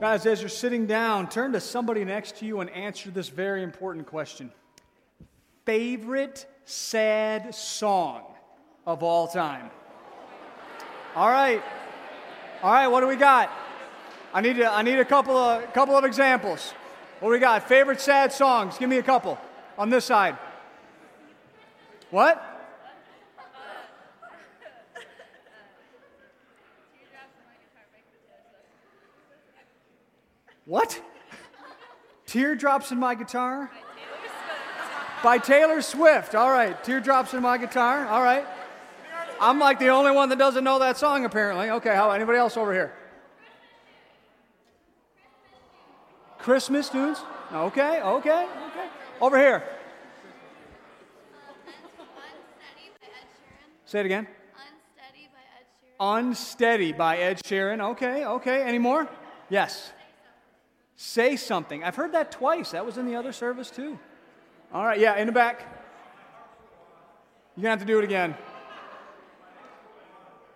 Guys, 0.00 0.26
as 0.26 0.40
you're 0.40 0.48
sitting 0.48 0.86
down, 0.86 1.28
turn 1.28 1.50
to 1.50 1.60
somebody 1.60 2.04
next 2.04 2.36
to 2.36 2.46
you 2.46 2.60
and 2.60 2.70
answer 2.70 3.10
this 3.10 3.28
very 3.28 3.64
important 3.64 4.06
question 4.06 4.52
Favorite 5.64 6.46
sad 6.64 7.52
song 7.52 8.22
of 8.86 9.02
all 9.02 9.26
time? 9.26 9.70
All 11.16 11.28
right. 11.28 11.60
All 12.62 12.72
right, 12.72 12.86
what 12.86 13.00
do 13.00 13.08
we 13.08 13.16
got? 13.16 13.50
I 14.32 14.40
need, 14.40 14.60
a, 14.60 14.70
I 14.70 14.82
need 14.82 15.00
a 15.00 15.04
couple 15.04 15.36
of, 15.36 15.72
couple 15.72 15.96
of 15.96 16.04
examples. 16.04 16.72
What 17.18 17.30
do 17.30 17.32
we 17.32 17.40
got? 17.40 17.68
Favorite 17.68 18.00
sad 18.00 18.32
songs? 18.32 18.78
Give 18.78 18.88
me 18.88 18.98
a 18.98 19.02
couple 19.02 19.36
on 19.76 19.90
this 19.90 20.04
side. 20.04 20.38
What? 22.10 22.57
What? 30.68 31.00
Teardrops 32.26 32.92
in 32.92 32.98
my 32.98 33.14
guitar? 33.14 33.70
By 35.24 35.38
Taylor 35.38 35.80
Swift. 35.80 36.34
All 36.34 36.50
right. 36.50 36.84
Teardrops 36.84 37.32
in 37.32 37.40
my 37.40 37.56
guitar. 37.56 38.06
All 38.06 38.22
right. 38.22 38.46
I'm 39.40 39.58
like 39.58 39.78
the 39.78 39.88
only 39.88 40.10
one 40.10 40.28
that 40.28 40.38
doesn't 40.38 40.62
know 40.62 40.78
that 40.78 40.98
song, 40.98 41.24
apparently. 41.24 41.70
Okay, 41.70 41.94
how 41.94 42.10
anybody 42.10 42.36
else 42.36 42.58
over 42.58 42.74
here? 42.74 42.92
Christmas 46.38 46.90
tunes? 46.90 47.18
Okay, 47.50 48.02
okay, 48.02 48.46
okay. 48.68 48.88
Over 49.22 49.38
here. 49.38 49.64
Say 53.86 54.00
it 54.00 54.06
again. 54.06 54.26
Unsteady 54.58 55.28
by 55.32 55.40
Ed 55.56 55.66
Sheeran. 55.96 56.28
Unsteady 56.28 56.92
by 56.92 57.16
Ed 57.16 57.40
Sheeran. 57.42 57.80
Okay, 57.92 58.26
okay. 58.26 58.62
Any 58.64 58.78
more? 58.78 59.08
Yes. 59.48 59.92
Say 61.00 61.36
something. 61.36 61.84
I've 61.84 61.94
heard 61.94 62.10
that 62.10 62.32
twice. 62.32 62.72
That 62.72 62.84
was 62.84 62.98
in 62.98 63.06
the 63.06 63.14
other 63.14 63.32
service 63.32 63.70
too. 63.70 63.96
All 64.74 64.84
right, 64.84 64.98
yeah, 64.98 65.14
in 65.14 65.28
the 65.28 65.32
back. 65.32 65.60
You're 67.56 67.62
going 67.62 67.66
to 67.66 67.70
have 67.70 67.78
to 67.78 67.84
do 67.84 68.00
it 68.00 68.04
again. 68.04 68.34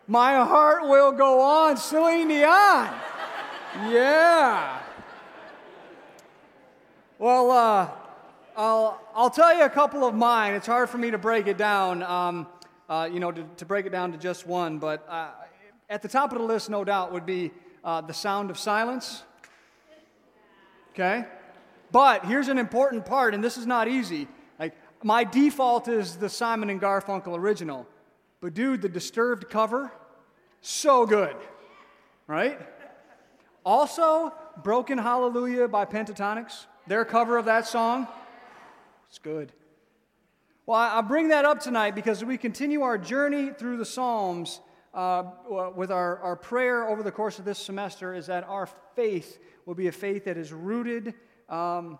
My 0.08 0.34
heart 0.44 0.88
will 0.88 1.12
go 1.12 1.40
on, 1.40 1.76
Celine 1.76 2.26
Dion. 2.26 2.92
Yeah. 3.88 4.80
Well, 7.20 7.52
uh, 7.52 7.88
I'll, 8.56 9.00
I'll 9.14 9.30
tell 9.30 9.56
you 9.56 9.62
a 9.62 9.70
couple 9.70 10.04
of 10.04 10.12
mine. 10.12 10.54
It's 10.54 10.66
hard 10.66 10.90
for 10.90 10.98
me 10.98 11.12
to 11.12 11.18
break 11.18 11.46
it 11.46 11.56
down, 11.56 12.02
um, 12.02 12.48
uh, 12.88 13.08
you 13.10 13.20
know, 13.20 13.30
to, 13.30 13.44
to, 13.58 13.64
break 13.64 13.86
it 13.86 13.92
down 13.92 14.10
to 14.10 14.18
just 14.18 14.44
one. 14.44 14.80
But 14.80 15.08
uh, 15.08 15.28
at 15.88 16.02
the 16.02 16.08
top 16.08 16.32
of 16.32 16.38
the 16.38 16.44
list, 16.44 16.68
no 16.68 16.82
doubt, 16.82 17.12
would 17.12 17.26
be 17.26 17.52
uh, 17.84 18.00
The 18.00 18.12
Sound 18.12 18.50
of 18.50 18.58
Silence. 18.58 19.22
Okay? 20.92 21.24
But 21.90 22.24
here's 22.26 22.48
an 22.48 22.58
important 22.58 23.04
part, 23.04 23.34
and 23.34 23.42
this 23.42 23.56
is 23.56 23.66
not 23.66 23.88
easy. 23.88 24.28
Like, 24.58 24.74
my 25.02 25.24
default 25.24 25.88
is 25.88 26.16
the 26.16 26.28
Simon 26.28 26.70
and 26.70 26.80
Garfunkel 26.80 27.36
original. 27.36 27.86
But 28.40 28.54
dude, 28.54 28.82
the 28.82 28.88
disturbed 28.88 29.48
cover, 29.48 29.92
so 30.60 31.06
good. 31.06 31.36
Right? 32.26 32.58
Also, 33.64 34.32
Broken 34.62 34.98
Hallelujah 34.98 35.68
by 35.68 35.84
Pentatonix, 35.84 36.66
their 36.86 37.04
cover 37.04 37.36
of 37.38 37.44
that 37.44 37.66
song, 37.66 38.08
it's 39.08 39.18
good. 39.18 39.52
Well, 40.64 40.78
I 40.78 41.00
bring 41.00 41.28
that 41.28 41.44
up 41.44 41.60
tonight 41.60 41.94
because 41.94 42.24
we 42.24 42.38
continue 42.38 42.82
our 42.82 42.96
journey 42.96 43.50
through 43.50 43.76
the 43.76 43.84
Psalms 43.84 44.60
uh, 44.94 45.24
with 45.74 45.90
our, 45.90 46.18
our 46.18 46.36
prayer 46.36 46.88
over 46.88 47.02
the 47.02 47.10
course 47.10 47.38
of 47.38 47.44
this 47.44 47.58
semester 47.58 48.14
is 48.14 48.26
that 48.26 48.44
our 48.44 48.68
faith 48.94 49.38
will 49.64 49.74
be 49.74 49.86
a 49.86 49.92
faith 49.92 50.24
that 50.24 50.36
is 50.36 50.52
rooted 50.52 51.14
um, 51.48 51.98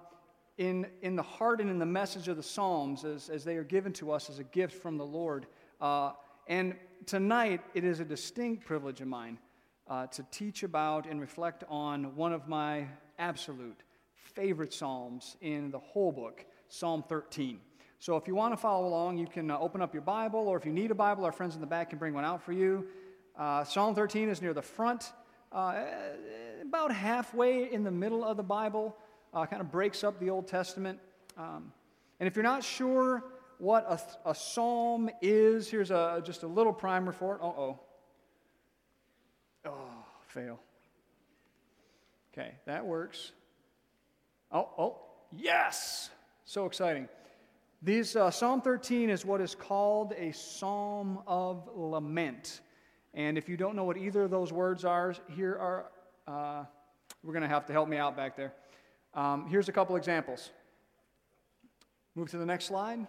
in, 0.58 0.86
in 1.00 1.16
the 1.16 1.22
heart 1.22 1.60
and 1.60 1.70
in 1.70 1.78
the 1.78 1.86
message 1.86 2.28
of 2.28 2.36
the 2.36 2.42
Psalms 2.42 3.04
as, 3.04 3.28
as 3.28 3.44
they 3.44 3.56
are 3.56 3.64
given 3.64 3.92
to 3.94 4.12
us 4.12 4.28
as 4.28 4.38
a 4.38 4.44
gift 4.44 4.82
from 4.82 4.98
the 4.98 5.04
Lord. 5.04 5.46
Uh, 5.80 6.12
and 6.48 6.74
tonight, 7.06 7.60
it 7.74 7.84
is 7.84 8.00
a 8.00 8.04
distinct 8.04 8.66
privilege 8.66 9.00
of 9.00 9.08
mine 9.08 9.38
uh, 9.88 10.06
to 10.08 10.24
teach 10.30 10.62
about 10.62 11.06
and 11.06 11.20
reflect 11.20 11.64
on 11.68 12.14
one 12.14 12.32
of 12.32 12.48
my 12.48 12.86
absolute 13.18 13.82
favorite 14.14 14.72
Psalms 14.72 15.36
in 15.40 15.70
the 15.70 15.78
whole 15.78 16.12
book, 16.12 16.44
Psalm 16.68 17.02
13. 17.08 17.58
So 18.02 18.16
if 18.16 18.26
you 18.26 18.34
want 18.34 18.52
to 18.52 18.56
follow 18.56 18.88
along, 18.88 19.18
you 19.18 19.28
can 19.28 19.48
uh, 19.48 19.60
open 19.60 19.80
up 19.80 19.94
your 19.94 20.02
Bible, 20.02 20.48
or 20.48 20.56
if 20.56 20.66
you 20.66 20.72
need 20.72 20.90
a 20.90 20.94
Bible, 20.94 21.24
our 21.24 21.30
friends 21.30 21.54
in 21.54 21.60
the 21.60 21.68
back 21.68 21.90
can 21.90 22.00
bring 22.00 22.14
one 22.14 22.24
out 22.24 22.42
for 22.42 22.50
you. 22.50 22.84
Uh, 23.38 23.62
Psalm 23.62 23.94
13 23.94 24.28
is 24.28 24.42
near 24.42 24.52
the 24.52 24.60
front, 24.60 25.12
uh, 25.52 25.84
about 26.62 26.92
halfway 26.92 27.72
in 27.72 27.84
the 27.84 27.92
middle 27.92 28.24
of 28.24 28.36
the 28.36 28.42
Bible, 28.42 28.96
uh, 29.32 29.46
kind 29.46 29.62
of 29.62 29.70
breaks 29.70 30.02
up 30.02 30.18
the 30.18 30.30
Old 30.30 30.48
Testament. 30.48 30.98
Um, 31.38 31.72
and 32.18 32.26
if 32.26 32.34
you're 32.34 32.42
not 32.42 32.64
sure 32.64 33.22
what 33.58 33.86
a, 33.88 34.30
a 34.30 34.34
psalm 34.34 35.08
is, 35.20 35.70
here's 35.70 35.92
a, 35.92 36.20
just 36.24 36.42
a 36.42 36.48
little 36.48 36.72
primer 36.72 37.12
for 37.12 37.36
it. 37.36 37.40
Uh 37.40 37.46
oh. 37.46 37.80
Oh, 39.64 40.04
fail. 40.26 40.58
Okay, 42.32 42.50
that 42.66 42.84
works. 42.84 43.30
Oh, 44.50 44.68
oh, 44.76 44.96
yes! 45.30 46.10
So 46.44 46.66
exciting. 46.66 47.06
These, 47.84 48.14
uh, 48.14 48.30
psalm 48.30 48.62
13 48.62 49.10
is 49.10 49.24
what 49.24 49.40
is 49.40 49.56
called 49.56 50.12
a 50.16 50.30
psalm 50.30 51.18
of 51.26 51.68
lament. 51.74 52.60
And 53.12 53.36
if 53.36 53.48
you 53.48 53.56
don't 53.56 53.74
know 53.74 53.82
what 53.82 53.96
either 53.96 54.22
of 54.22 54.30
those 54.30 54.52
words 54.52 54.84
are, 54.84 55.16
here 55.28 55.56
are, 55.56 55.90
uh, 56.28 56.64
we're 57.24 57.32
going 57.32 57.42
to 57.42 57.48
have 57.48 57.66
to 57.66 57.72
help 57.72 57.88
me 57.88 57.96
out 57.96 58.16
back 58.16 58.36
there. 58.36 58.52
Um, 59.14 59.48
here's 59.48 59.68
a 59.68 59.72
couple 59.72 59.96
examples. 59.96 60.50
Move 62.14 62.30
to 62.30 62.38
the 62.38 62.46
next 62.46 62.66
slide. 62.66 63.04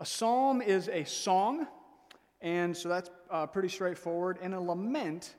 A 0.00 0.04
psalm 0.04 0.60
is 0.60 0.90
a 0.90 1.04
song, 1.04 1.66
and 2.42 2.76
so 2.76 2.90
that's 2.90 3.08
uh, 3.30 3.46
pretty 3.46 3.70
straightforward. 3.70 4.40
And 4.42 4.52
a 4.52 4.60
lament 4.60 5.36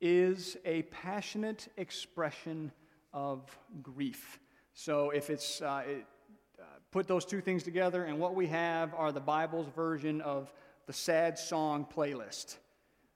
is 0.00 0.56
a 0.64 0.82
passionate 0.82 1.68
expression 1.76 2.72
of 3.12 3.56
grief. 3.80 4.40
So 4.72 5.10
if 5.10 5.30
it's, 5.30 5.62
uh, 5.62 5.84
it, 5.86 6.04
put 6.90 7.08
those 7.08 7.24
two 7.24 7.40
things 7.40 7.62
together, 7.62 8.04
and 8.04 8.18
what 8.18 8.34
we 8.34 8.46
have 8.46 8.94
are 8.94 9.12
the 9.12 9.20
Bible's 9.20 9.66
version 9.74 10.20
of 10.20 10.52
the 10.86 10.92
sad 10.92 11.38
song 11.38 11.86
playlist, 11.92 12.56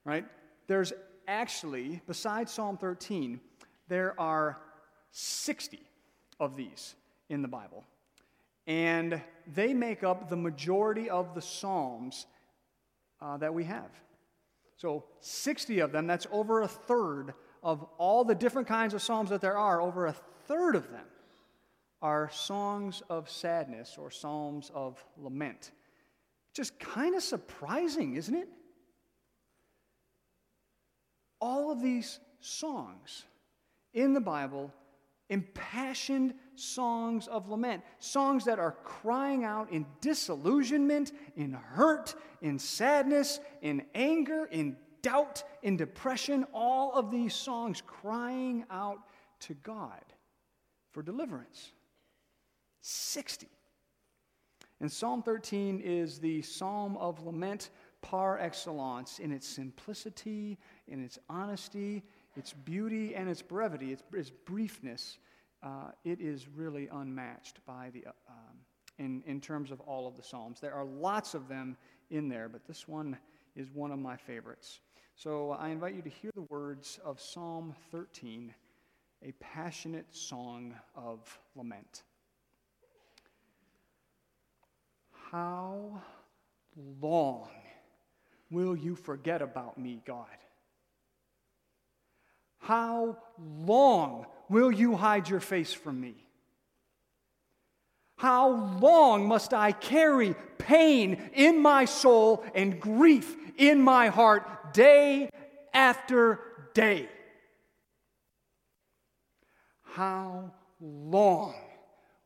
right? 0.04 0.24
There's 0.66 0.92
actually, 1.26 2.00
besides 2.06 2.52
Psalm 2.52 2.76
13, 2.76 3.40
there 3.88 4.18
are 4.18 4.58
60 5.12 5.78
of 6.40 6.56
these 6.56 6.94
in 7.28 7.42
the 7.42 7.48
Bible. 7.48 7.84
And 8.66 9.22
they 9.46 9.72
make 9.72 10.02
up 10.02 10.28
the 10.28 10.36
majority 10.36 11.08
of 11.08 11.34
the 11.34 11.42
Psalms 11.42 12.26
uh, 13.20 13.36
that 13.38 13.54
we 13.54 13.64
have. 13.64 13.90
So, 14.76 15.04
60 15.20 15.80
of 15.80 15.92
them, 15.92 16.06
that's 16.06 16.26
over 16.30 16.62
a 16.62 16.68
third 16.68 17.34
of 17.62 17.84
all 17.96 18.24
the 18.24 18.34
different 18.34 18.68
kinds 18.68 18.94
of 18.94 19.02
Psalms 19.02 19.30
that 19.30 19.40
there 19.40 19.56
are, 19.56 19.80
over 19.80 20.06
a 20.06 20.14
third 20.46 20.76
of 20.76 20.90
them 20.90 21.04
are 22.00 22.30
songs 22.30 23.02
of 23.08 23.28
sadness 23.28 23.96
or 23.98 24.10
Psalms 24.10 24.70
of 24.74 25.04
lament. 25.16 25.72
Just 26.52 26.78
kind 26.78 27.14
of 27.14 27.22
surprising, 27.22 28.16
isn't 28.16 28.34
it? 28.34 28.48
All 31.40 31.70
of 31.70 31.82
these 31.82 32.20
songs 32.40 33.24
in 33.94 34.12
the 34.12 34.20
Bible, 34.20 34.72
impassioned 35.28 36.34
songs 36.54 37.28
of 37.28 37.48
lament, 37.48 37.82
songs 37.98 38.44
that 38.44 38.58
are 38.58 38.72
crying 38.82 39.44
out 39.44 39.70
in 39.70 39.86
disillusionment, 40.00 41.12
in 41.36 41.52
hurt, 41.52 42.14
in 42.42 42.58
sadness, 42.58 43.40
in 43.62 43.82
anger, 43.94 44.46
in 44.46 44.76
doubt, 45.02 45.44
in 45.62 45.76
depression, 45.76 46.44
all 46.52 46.92
of 46.94 47.10
these 47.10 47.34
songs 47.34 47.82
crying 47.86 48.64
out 48.70 48.98
to 49.40 49.54
God 49.54 50.02
for 50.90 51.02
deliverance. 51.02 51.72
60. 52.80 53.48
And 54.80 54.90
Psalm 54.90 55.22
13 55.22 55.80
is 55.80 56.18
the 56.18 56.42
psalm 56.42 56.96
of 56.98 57.24
lament 57.24 57.70
par 58.00 58.38
excellence 58.38 59.18
in 59.18 59.32
its 59.32 59.46
simplicity, 59.46 60.58
in 60.86 61.02
its 61.02 61.18
honesty, 61.28 62.04
its 62.36 62.52
beauty, 62.52 63.14
and 63.14 63.28
its 63.28 63.42
brevity, 63.42 63.92
its, 63.92 64.02
its 64.12 64.30
briefness. 64.30 65.18
Uh, 65.62 65.90
it 66.04 66.20
is 66.20 66.46
really 66.48 66.88
unmatched 66.92 67.64
by 67.66 67.90
the, 67.92 68.04
uh, 68.06 68.12
um, 68.28 68.56
in, 68.98 69.22
in 69.26 69.40
terms 69.40 69.72
of 69.72 69.80
all 69.80 70.06
of 70.06 70.16
the 70.16 70.22
Psalms. 70.22 70.60
There 70.60 70.74
are 70.74 70.84
lots 70.84 71.34
of 71.34 71.48
them 71.48 71.76
in 72.10 72.28
there, 72.28 72.48
but 72.48 72.64
this 72.64 72.86
one 72.86 73.18
is 73.56 73.70
one 73.72 73.90
of 73.90 73.98
my 73.98 74.16
favorites. 74.16 74.80
So 75.16 75.50
I 75.50 75.70
invite 75.70 75.94
you 75.94 76.02
to 76.02 76.08
hear 76.08 76.30
the 76.36 76.42
words 76.42 77.00
of 77.04 77.20
Psalm 77.20 77.74
13, 77.90 78.54
a 79.24 79.32
passionate 79.40 80.06
song 80.14 80.74
of 80.94 81.40
lament. 81.56 82.04
How 85.30 86.00
long 87.02 87.48
will 88.50 88.74
you 88.74 88.94
forget 88.94 89.42
about 89.42 89.76
me, 89.76 90.00
God? 90.06 90.26
How 92.60 93.18
long 93.38 94.24
will 94.48 94.72
you 94.72 94.96
hide 94.96 95.28
your 95.28 95.40
face 95.40 95.72
from 95.72 96.00
me? 96.00 96.14
How 98.16 98.78
long 98.80 99.28
must 99.28 99.52
I 99.52 99.72
carry 99.72 100.34
pain 100.56 101.30
in 101.34 101.60
my 101.60 101.84
soul 101.84 102.42
and 102.54 102.80
grief 102.80 103.36
in 103.58 103.82
my 103.82 104.08
heart 104.08 104.72
day 104.72 105.28
after 105.74 106.40
day? 106.72 107.08
How 109.82 110.52
long 110.80 111.54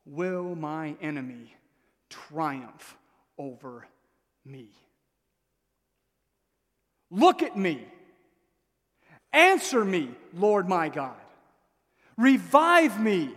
will 0.06 0.54
my 0.54 0.94
enemy 1.00 1.54
triumph 2.12 2.96
over 3.38 3.86
me? 4.44 4.68
Look 7.10 7.42
at 7.42 7.56
me. 7.56 7.86
Answer 9.32 9.84
me, 9.84 10.10
Lord 10.34 10.68
my 10.68 10.88
God. 10.88 11.16
Revive 12.18 13.00
me, 13.00 13.34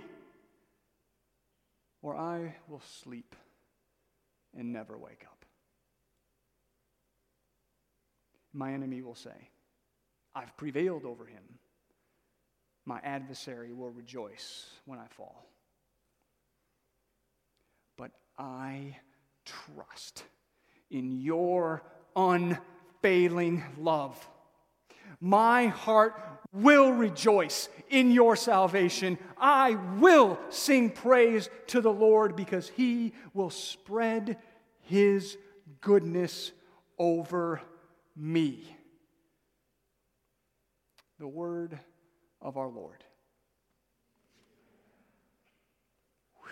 or 2.02 2.16
I 2.16 2.56
will 2.68 2.82
sleep 3.02 3.36
and 4.58 4.74
never 4.74 4.98
wake 4.98 5.24
up. 5.26 5.46
My 8.54 8.74
enemy 8.74 9.02
will 9.02 9.16
say, 9.16 9.50
I've 10.34 10.56
prevailed 10.58 11.06
over 11.06 11.26
him. 11.26 11.44
My 12.86 13.00
adversary 13.04 13.72
will 13.74 13.90
rejoice 13.90 14.66
when 14.86 15.00
I 15.00 15.08
fall. 15.08 15.46
I 18.38 18.98
trust 19.46 20.24
in 20.90 21.12
your 21.22 21.84
unfailing 22.16 23.64
love. 23.78 24.28
My 25.20 25.68
heart 25.68 26.22
will 26.52 26.92
rejoice 26.92 27.70
in 27.90 28.12
your 28.12 28.36
salvation. 28.36 29.18
I 29.38 29.76
will 30.00 30.38
sing 30.50 30.90
praise 30.90 31.50
to 31.68 31.82
the 31.82 31.92
Lord 31.92 32.36
because 32.36 32.70
he 32.70 33.14
will 33.34 33.50
spread 33.50 34.38
his 34.82 35.38
goodness 35.82 36.52
over 36.98 37.62
me. 38.16 38.76
The 41.20 41.28
word 41.28 41.80
of 42.42 42.58
our 42.58 42.70
Lord. 42.70 43.04
Whew. 46.42 46.50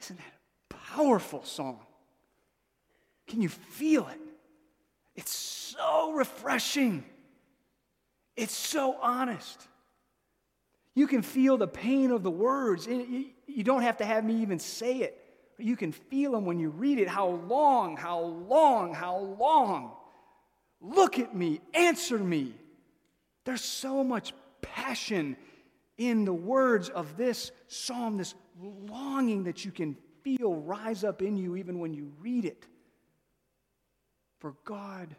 Isn't 0.00 0.16
that 0.16 0.24
a 0.70 0.74
powerful 0.94 1.42
song? 1.44 1.80
Can 3.26 3.42
you 3.42 3.48
feel 3.48 4.08
it? 4.08 4.20
It's 5.14 5.34
so 5.34 6.12
refreshing. 6.12 7.04
It's 8.36 8.54
so 8.54 8.96
honest. 9.00 9.66
You 10.94 11.06
can 11.06 11.22
feel 11.22 11.56
the 11.56 11.66
pain 11.66 12.10
of 12.10 12.22
the 12.22 12.30
words. 12.30 12.86
You 12.86 13.64
don't 13.64 13.82
have 13.82 13.98
to 13.98 14.04
have 14.04 14.24
me 14.24 14.42
even 14.42 14.58
say 14.58 14.98
it. 14.98 15.22
You 15.58 15.76
can 15.76 15.92
feel 15.92 16.32
them 16.32 16.44
when 16.44 16.58
you 16.58 16.70
read 16.70 16.98
it. 16.98 17.08
How 17.08 17.28
long, 17.28 17.96
how 17.96 18.20
long, 18.20 18.94
how 18.94 19.18
long. 19.18 19.92
Look 20.80 21.18
at 21.18 21.34
me, 21.34 21.60
answer 21.74 22.18
me. 22.18 22.54
There's 23.44 23.64
so 23.64 24.04
much 24.04 24.34
passion 24.60 25.36
in 25.96 26.24
the 26.24 26.34
words 26.34 26.90
of 26.90 27.16
this 27.16 27.52
psalm, 27.68 28.18
this 28.18 28.34
longing 28.60 29.44
that 29.44 29.64
you 29.64 29.70
can 29.70 29.96
feel 30.26 30.56
rise 30.56 31.04
up 31.04 31.22
in 31.22 31.36
you 31.36 31.54
even 31.54 31.78
when 31.78 31.94
you 31.94 32.10
read 32.20 32.44
it. 32.44 32.66
For 34.40 34.56
God 34.64 35.14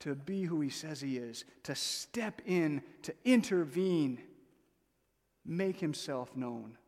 to 0.00 0.14
be 0.14 0.44
who 0.44 0.60
He 0.60 0.70
says 0.70 1.00
He 1.00 1.16
is, 1.16 1.44
to 1.64 1.74
step 1.74 2.40
in, 2.46 2.80
to 3.02 3.12
intervene, 3.24 4.20
make 5.44 5.80
Himself 5.80 6.36
known. 6.36 6.78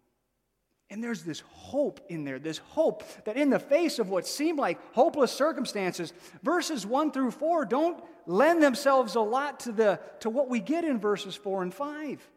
And 0.88 1.02
there's 1.02 1.24
this 1.24 1.40
hope 1.50 2.00
in 2.08 2.22
there, 2.22 2.38
this 2.38 2.58
hope 2.58 3.02
that 3.24 3.36
in 3.36 3.50
the 3.50 3.58
face 3.58 3.98
of 3.98 4.08
what 4.08 4.24
seemed 4.24 4.60
like 4.60 4.78
hopeless 4.94 5.32
circumstances, 5.32 6.12
verses 6.44 6.86
1 6.86 7.10
through 7.10 7.32
4 7.32 7.64
don't 7.64 8.04
lend 8.24 8.62
themselves 8.62 9.16
a 9.16 9.20
lot 9.20 9.58
to, 9.60 9.72
the, 9.72 9.98
to 10.20 10.30
what 10.30 10.48
we 10.48 10.60
get 10.60 10.84
in 10.84 11.00
verses 11.00 11.34
4 11.34 11.64
and 11.64 11.74
5. 11.74 12.30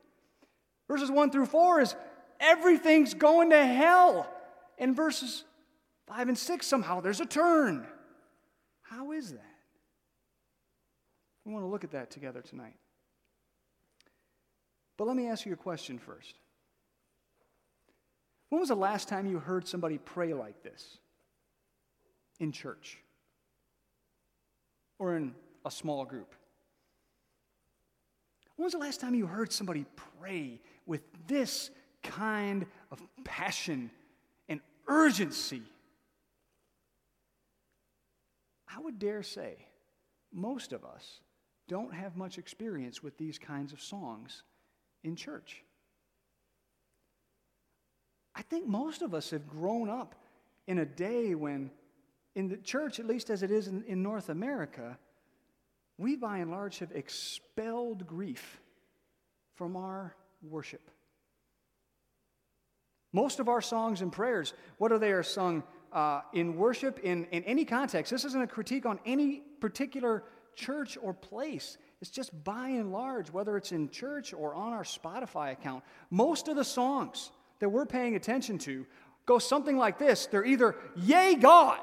Verses 0.88 1.12
1 1.12 1.30
through 1.30 1.46
4 1.46 1.82
is 1.82 1.96
everything's 2.40 3.14
going 3.14 3.52
to 3.52 3.64
hell. 3.64 4.32
In 4.78 4.94
verses 4.94 5.44
5 6.08 6.30
and 6.30 6.38
6, 6.38 6.68
somehow 6.68 7.02
there's 7.02 7.22
a 7.22 7.26
turn. 7.26 7.88
How 8.82 9.12
is 9.12 9.32
that? 9.32 9.42
We 11.46 11.54
want 11.54 11.64
to 11.64 11.68
look 11.68 11.84
at 11.84 11.92
that 11.92 12.12
together 12.12 12.42
tonight. 12.42 12.76
But 14.98 15.08
let 15.08 15.16
me 15.16 15.28
ask 15.28 15.46
you 15.46 15.54
a 15.54 15.58
question 15.58 16.00
first. 16.00 16.36
When 18.50 18.60
was 18.60 18.70
the 18.70 18.76
last 18.76 19.08
time 19.08 19.28
you 19.28 19.40
heard 19.40 19.68
somebody 19.68 19.98
pray 19.98 20.34
like 20.34 20.64
this? 20.64 20.98
In 22.40 22.52
church 22.52 22.98
or 25.00 25.16
in 25.16 25.34
a 25.66 25.72
small 25.72 26.06
group? 26.06 26.36
When 28.56 28.64
was 28.64 28.74
the 28.74 28.80
last 28.80 29.02
time 29.02 29.16
you 29.16 29.26
heard 29.26 29.52
somebody 29.52 29.86
pray 30.20 30.60
with 30.86 31.02
this 31.28 31.72
kind 32.04 32.66
of 32.92 33.02
passion 33.24 33.90
urgency? 34.88 35.64
I 38.68 38.80
would 38.80 39.00
dare 39.00 39.24
say 39.24 39.56
most 40.34 40.74
of 40.74 40.84
us 40.84 41.22
don't 41.68 41.94
have 41.94 42.16
much 42.16 42.38
experience 42.38 43.02
with 43.02 43.18
these 43.18 43.40
kinds 43.40 43.74
of 43.74 43.82
songs 43.82 44.44
in 45.04 45.16
church. 45.16 45.64
I 48.36 48.42
think 48.42 48.68
most 48.68 49.02
of 49.02 49.14
us 49.14 49.32
have 49.32 49.48
grown 49.48 49.90
up 49.90 50.14
in 50.68 50.80
a 50.80 50.86
day 50.86 51.36
when, 51.36 51.72
in 52.36 52.50
the 52.50 52.58
church, 52.58 53.00
at 53.00 53.06
least 53.06 53.30
as 53.30 53.44
it 53.44 53.52
is 53.52 53.68
in, 53.68 53.84
in 53.84 54.04
North 54.04 54.30
America, 54.30 54.98
we 55.98 56.16
by 56.18 56.40
and 56.40 56.52
large 56.52 56.80
have 56.80 56.92
expelled 56.92 58.06
grief 58.06 58.60
from 59.56 59.78
our 59.78 60.16
worship. 60.42 60.92
Most 63.16 63.40
of 63.40 63.48
our 63.48 63.62
songs 63.62 64.02
and 64.02 64.12
prayers, 64.12 64.54
whether 64.78 65.00
they 65.00 65.14
are 65.14 65.24
sung 65.24 65.64
uh, 65.94 66.20
in 66.34 66.58
worship 66.58 67.00
in, 67.00 67.24
in 67.32 67.46
any 67.46 67.64
context, 67.64 68.12
this 68.12 68.26
isn't 68.26 68.42
a 68.42 68.46
critique 68.46 68.86
on 68.86 69.00
any 69.06 69.42
particular 69.62 70.26
church 70.54 70.98
or 71.02 71.14
place. 71.14 71.78
It's 72.02 72.12
just 72.12 72.44
by 72.44 72.68
and 72.68 72.92
large, 72.92 73.32
whether 73.32 73.56
it's 73.56 73.72
in 73.72 73.90
church 73.90 74.34
or 74.34 74.54
on 74.54 74.74
our 74.74 74.84
Spotify 74.84 75.54
account, 75.54 75.86
most 76.10 76.50
of 76.50 76.58
the 76.58 76.66
songs 76.66 77.32
that 77.60 77.70
we're 77.70 77.86
paying 77.86 78.18
attention 78.18 78.58
to 78.58 78.86
go 79.26 79.40
something 79.40 79.78
like 79.78 79.98
this. 79.98 80.26
They're 80.26 80.44
either, 80.44 80.76
Yay, 80.98 81.36
God, 81.36 81.80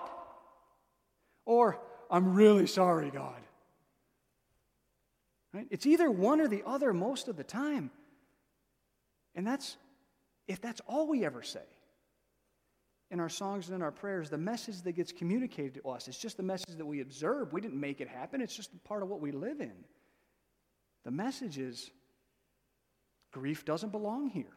or 1.46 1.80
I'm 2.10 2.34
really 2.34 2.66
sorry, 2.66 3.10
God. 3.10 3.40
Right? 5.54 5.66
It's 5.70 5.86
either 5.86 6.10
one 6.10 6.42
or 6.42 6.46
the 6.48 6.62
other 6.66 6.92
most 6.92 7.26
of 7.28 7.38
the 7.38 7.44
time. 7.44 7.90
And 9.34 9.46
that's, 9.46 9.78
if 10.48 10.60
that's 10.60 10.80
all 10.86 11.08
we 11.08 11.24
ever 11.24 11.42
say 11.42 11.60
in 13.10 13.20
our 13.20 13.28
songs 13.28 13.68
and 13.68 13.76
in 13.76 13.82
our 13.82 13.92
prayers, 13.92 14.30
the 14.30 14.38
message 14.38 14.82
that 14.82 14.92
gets 14.92 15.12
communicated 15.12 15.74
to 15.74 15.88
us, 15.88 16.08
it's 16.08 16.18
just 16.18 16.36
the 16.36 16.42
message 16.42 16.76
that 16.76 16.86
we 16.86 17.00
observe. 17.00 17.52
We 17.52 17.60
didn't 17.60 17.80
make 17.80 18.00
it 18.00 18.08
happen, 18.08 18.40
it's 18.40 18.56
just 18.56 18.70
part 18.84 19.02
of 19.02 19.08
what 19.08 19.20
we 19.20 19.32
live 19.32 19.60
in. 19.60 19.84
The 21.04 21.10
message 21.10 21.58
is 21.58 21.90
grief 23.32 23.64
doesn't 23.64 23.90
belong 23.90 24.30
here. 24.30 24.56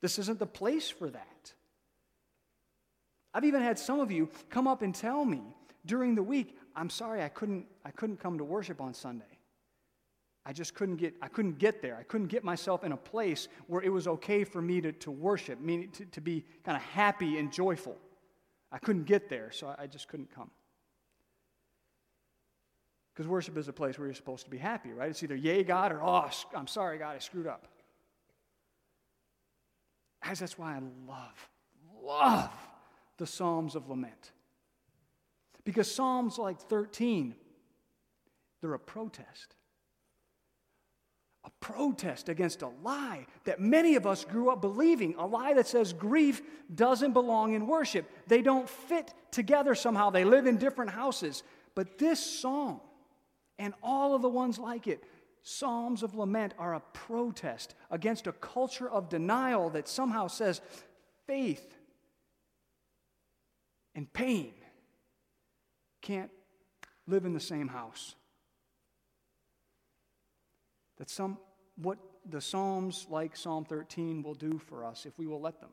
This 0.00 0.18
isn't 0.18 0.38
the 0.38 0.46
place 0.46 0.88
for 0.88 1.10
that. 1.10 1.52
I've 3.34 3.44
even 3.44 3.62
had 3.62 3.78
some 3.78 4.00
of 4.00 4.10
you 4.10 4.28
come 4.48 4.66
up 4.66 4.82
and 4.82 4.94
tell 4.94 5.24
me 5.24 5.42
during 5.86 6.14
the 6.14 6.22
week, 6.22 6.56
I'm 6.74 6.90
sorry 6.90 7.22
I 7.22 7.28
couldn't, 7.28 7.66
I 7.84 7.90
couldn't 7.90 8.18
come 8.18 8.38
to 8.38 8.44
worship 8.44 8.80
on 8.80 8.94
Sunday. 8.94 9.39
I 10.46 10.52
just 10.52 10.74
couldn't 10.74 10.96
get, 10.96 11.14
I 11.20 11.28
couldn't 11.28 11.58
get 11.58 11.82
there. 11.82 11.96
I 11.96 12.02
couldn't 12.02 12.28
get 12.28 12.44
myself 12.44 12.82
in 12.82 12.92
a 12.92 12.96
place 12.96 13.48
where 13.66 13.82
it 13.82 13.90
was 13.90 14.08
okay 14.08 14.44
for 14.44 14.62
me 14.62 14.80
to, 14.80 14.92
to 14.92 15.10
worship, 15.10 15.60
meaning 15.60 15.90
to, 15.90 16.04
to 16.06 16.20
be 16.20 16.44
kind 16.64 16.76
of 16.76 16.82
happy 16.82 17.38
and 17.38 17.52
joyful. 17.52 17.96
I 18.72 18.78
couldn't 18.78 19.04
get 19.04 19.28
there, 19.28 19.50
so 19.50 19.74
I 19.78 19.86
just 19.86 20.08
couldn't 20.08 20.34
come. 20.34 20.50
Because 23.12 23.28
worship 23.28 23.58
is 23.58 23.68
a 23.68 23.72
place 23.72 23.98
where 23.98 24.06
you're 24.06 24.14
supposed 24.14 24.44
to 24.44 24.50
be 24.50 24.56
happy, 24.56 24.92
right? 24.92 25.10
It's 25.10 25.22
either 25.22 25.36
yay, 25.36 25.62
God, 25.62 25.92
or 25.92 26.02
oh, 26.02 26.30
I'm 26.56 26.66
sorry, 26.66 26.98
God, 26.98 27.16
I 27.16 27.18
screwed 27.18 27.46
up. 27.46 27.66
Guys, 30.24 30.38
that's 30.38 30.58
why 30.58 30.76
I 30.76 30.80
love, 31.06 31.48
love 32.02 32.50
the 33.18 33.26
Psalms 33.26 33.74
of 33.74 33.88
Lament. 33.88 34.32
Because 35.64 35.92
Psalms 35.92 36.38
like 36.38 36.60
13, 36.60 37.34
they're 38.60 38.74
a 38.74 38.78
protest. 38.78 39.54
A 41.44 41.50
protest 41.60 42.28
against 42.28 42.62
a 42.62 42.68
lie 42.82 43.26
that 43.44 43.60
many 43.60 43.94
of 43.94 44.06
us 44.06 44.24
grew 44.24 44.50
up 44.50 44.60
believing, 44.60 45.14
a 45.16 45.26
lie 45.26 45.54
that 45.54 45.66
says 45.66 45.92
grief 45.92 46.42
doesn't 46.74 47.12
belong 47.12 47.54
in 47.54 47.66
worship. 47.66 48.10
They 48.26 48.42
don't 48.42 48.68
fit 48.68 49.14
together 49.30 49.74
somehow, 49.74 50.10
they 50.10 50.24
live 50.24 50.46
in 50.46 50.58
different 50.58 50.90
houses. 50.90 51.42
But 51.74 51.98
this 51.98 52.18
psalm 52.40 52.80
and 53.58 53.72
all 53.82 54.14
of 54.14 54.22
the 54.22 54.28
ones 54.28 54.58
like 54.58 54.86
it 54.86 55.02
Psalms 55.42 56.02
of 56.02 56.14
lament 56.14 56.54
are 56.58 56.74
a 56.74 56.80
protest 56.92 57.74
against 57.90 58.26
a 58.26 58.32
culture 58.32 58.88
of 58.88 59.08
denial 59.08 59.70
that 59.70 59.88
somehow 59.88 60.26
says 60.26 60.60
faith 61.26 61.76
and 63.94 64.12
pain 64.12 64.52
can't 66.02 66.30
live 67.06 67.24
in 67.24 67.32
the 67.32 67.40
same 67.40 67.68
house. 67.68 68.14
That 71.00 71.08
some 71.08 71.38
what 71.76 71.98
the 72.28 72.42
Psalms 72.42 73.06
like 73.08 73.34
Psalm 73.34 73.64
13 73.64 74.22
will 74.22 74.34
do 74.34 74.58
for 74.58 74.84
us 74.84 75.06
if 75.06 75.18
we 75.18 75.26
will 75.26 75.40
let 75.40 75.58
them 75.58 75.70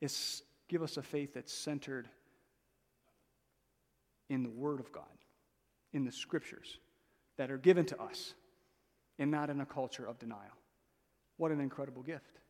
is 0.00 0.42
give 0.68 0.82
us 0.82 0.96
a 0.96 1.02
faith 1.02 1.34
that's 1.34 1.52
centered 1.52 2.08
in 4.28 4.42
the 4.42 4.50
Word 4.50 4.80
of 4.80 4.90
God, 4.90 5.04
in 5.92 6.04
the 6.04 6.10
Scriptures 6.10 6.78
that 7.36 7.52
are 7.52 7.58
given 7.58 7.86
to 7.86 8.02
us, 8.02 8.34
and 9.20 9.30
not 9.30 9.50
in 9.50 9.60
a 9.60 9.66
culture 9.66 10.04
of 10.04 10.18
denial. 10.18 10.40
What 11.36 11.52
an 11.52 11.60
incredible 11.60 12.02
gift. 12.02 12.40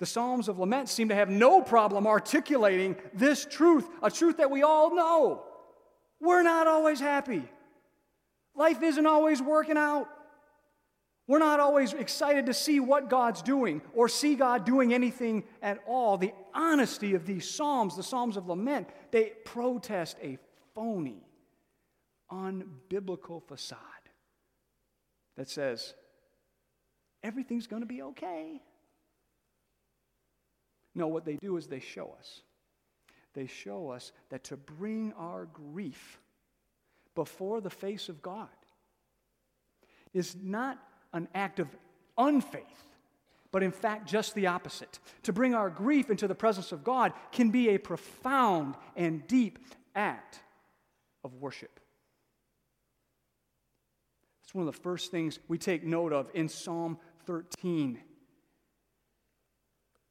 The 0.00 0.06
Psalms 0.06 0.48
of 0.48 0.58
Lament 0.58 0.90
seem 0.90 1.08
to 1.08 1.14
have 1.14 1.30
no 1.30 1.62
problem 1.62 2.06
articulating 2.06 2.96
this 3.14 3.46
truth, 3.48 3.88
a 4.02 4.10
truth 4.10 4.36
that 4.36 4.50
we 4.50 4.62
all 4.62 4.94
know. 4.94 5.44
We're 6.20 6.42
not 6.42 6.66
always 6.66 7.00
happy. 7.00 7.48
Life 8.54 8.82
isn't 8.82 9.06
always 9.06 9.40
working 9.40 9.76
out. 9.76 10.08
We're 11.26 11.38
not 11.38 11.60
always 11.60 11.92
excited 11.92 12.46
to 12.46 12.54
see 12.54 12.80
what 12.80 13.08
God's 13.08 13.42
doing 13.42 13.80
or 13.94 14.08
see 14.08 14.34
God 14.34 14.64
doing 14.64 14.92
anything 14.92 15.44
at 15.62 15.78
all. 15.86 16.18
The 16.18 16.32
honesty 16.52 17.14
of 17.14 17.24
these 17.24 17.48
Psalms, 17.48 17.96
the 17.96 18.02
Psalms 18.02 18.36
of 18.36 18.48
Lament, 18.48 18.88
they 19.12 19.32
protest 19.44 20.16
a 20.20 20.36
phony, 20.74 21.24
unbiblical 22.30 23.42
facade 23.42 23.78
that 25.36 25.48
says 25.48 25.94
everything's 27.22 27.66
going 27.66 27.82
to 27.82 27.86
be 27.86 28.02
okay. 28.02 28.60
No, 30.94 31.06
what 31.06 31.24
they 31.24 31.36
do 31.36 31.56
is 31.56 31.68
they 31.68 31.80
show 31.80 32.14
us. 32.18 32.42
They 33.34 33.46
show 33.46 33.90
us 33.90 34.12
that 34.28 34.44
to 34.44 34.56
bring 34.56 35.12
our 35.16 35.46
grief 35.46 36.18
before 37.14 37.60
the 37.60 37.70
face 37.70 38.08
of 38.08 38.22
God 38.22 38.48
is 40.14 40.36
not 40.42 40.78
an 41.12 41.28
act 41.34 41.60
of 41.60 41.68
unfaith, 42.18 42.62
but 43.50 43.62
in 43.62 43.70
fact, 43.70 44.08
just 44.08 44.34
the 44.34 44.46
opposite. 44.46 44.98
To 45.24 45.32
bring 45.32 45.54
our 45.54 45.70
grief 45.70 46.10
into 46.10 46.26
the 46.26 46.34
presence 46.34 46.72
of 46.72 46.84
God 46.84 47.12
can 47.30 47.50
be 47.50 47.70
a 47.70 47.78
profound 47.78 48.74
and 48.96 49.26
deep 49.26 49.58
act 49.94 50.40
of 51.24 51.34
worship. 51.34 51.80
It's 54.42 54.54
one 54.54 54.66
of 54.66 54.74
the 54.74 54.80
first 54.80 55.10
things 55.10 55.38
we 55.48 55.58
take 55.58 55.84
note 55.84 56.12
of 56.12 56.30
in 56.34 56.48
Psalm 56.48 56.98
13. 57.26 57.98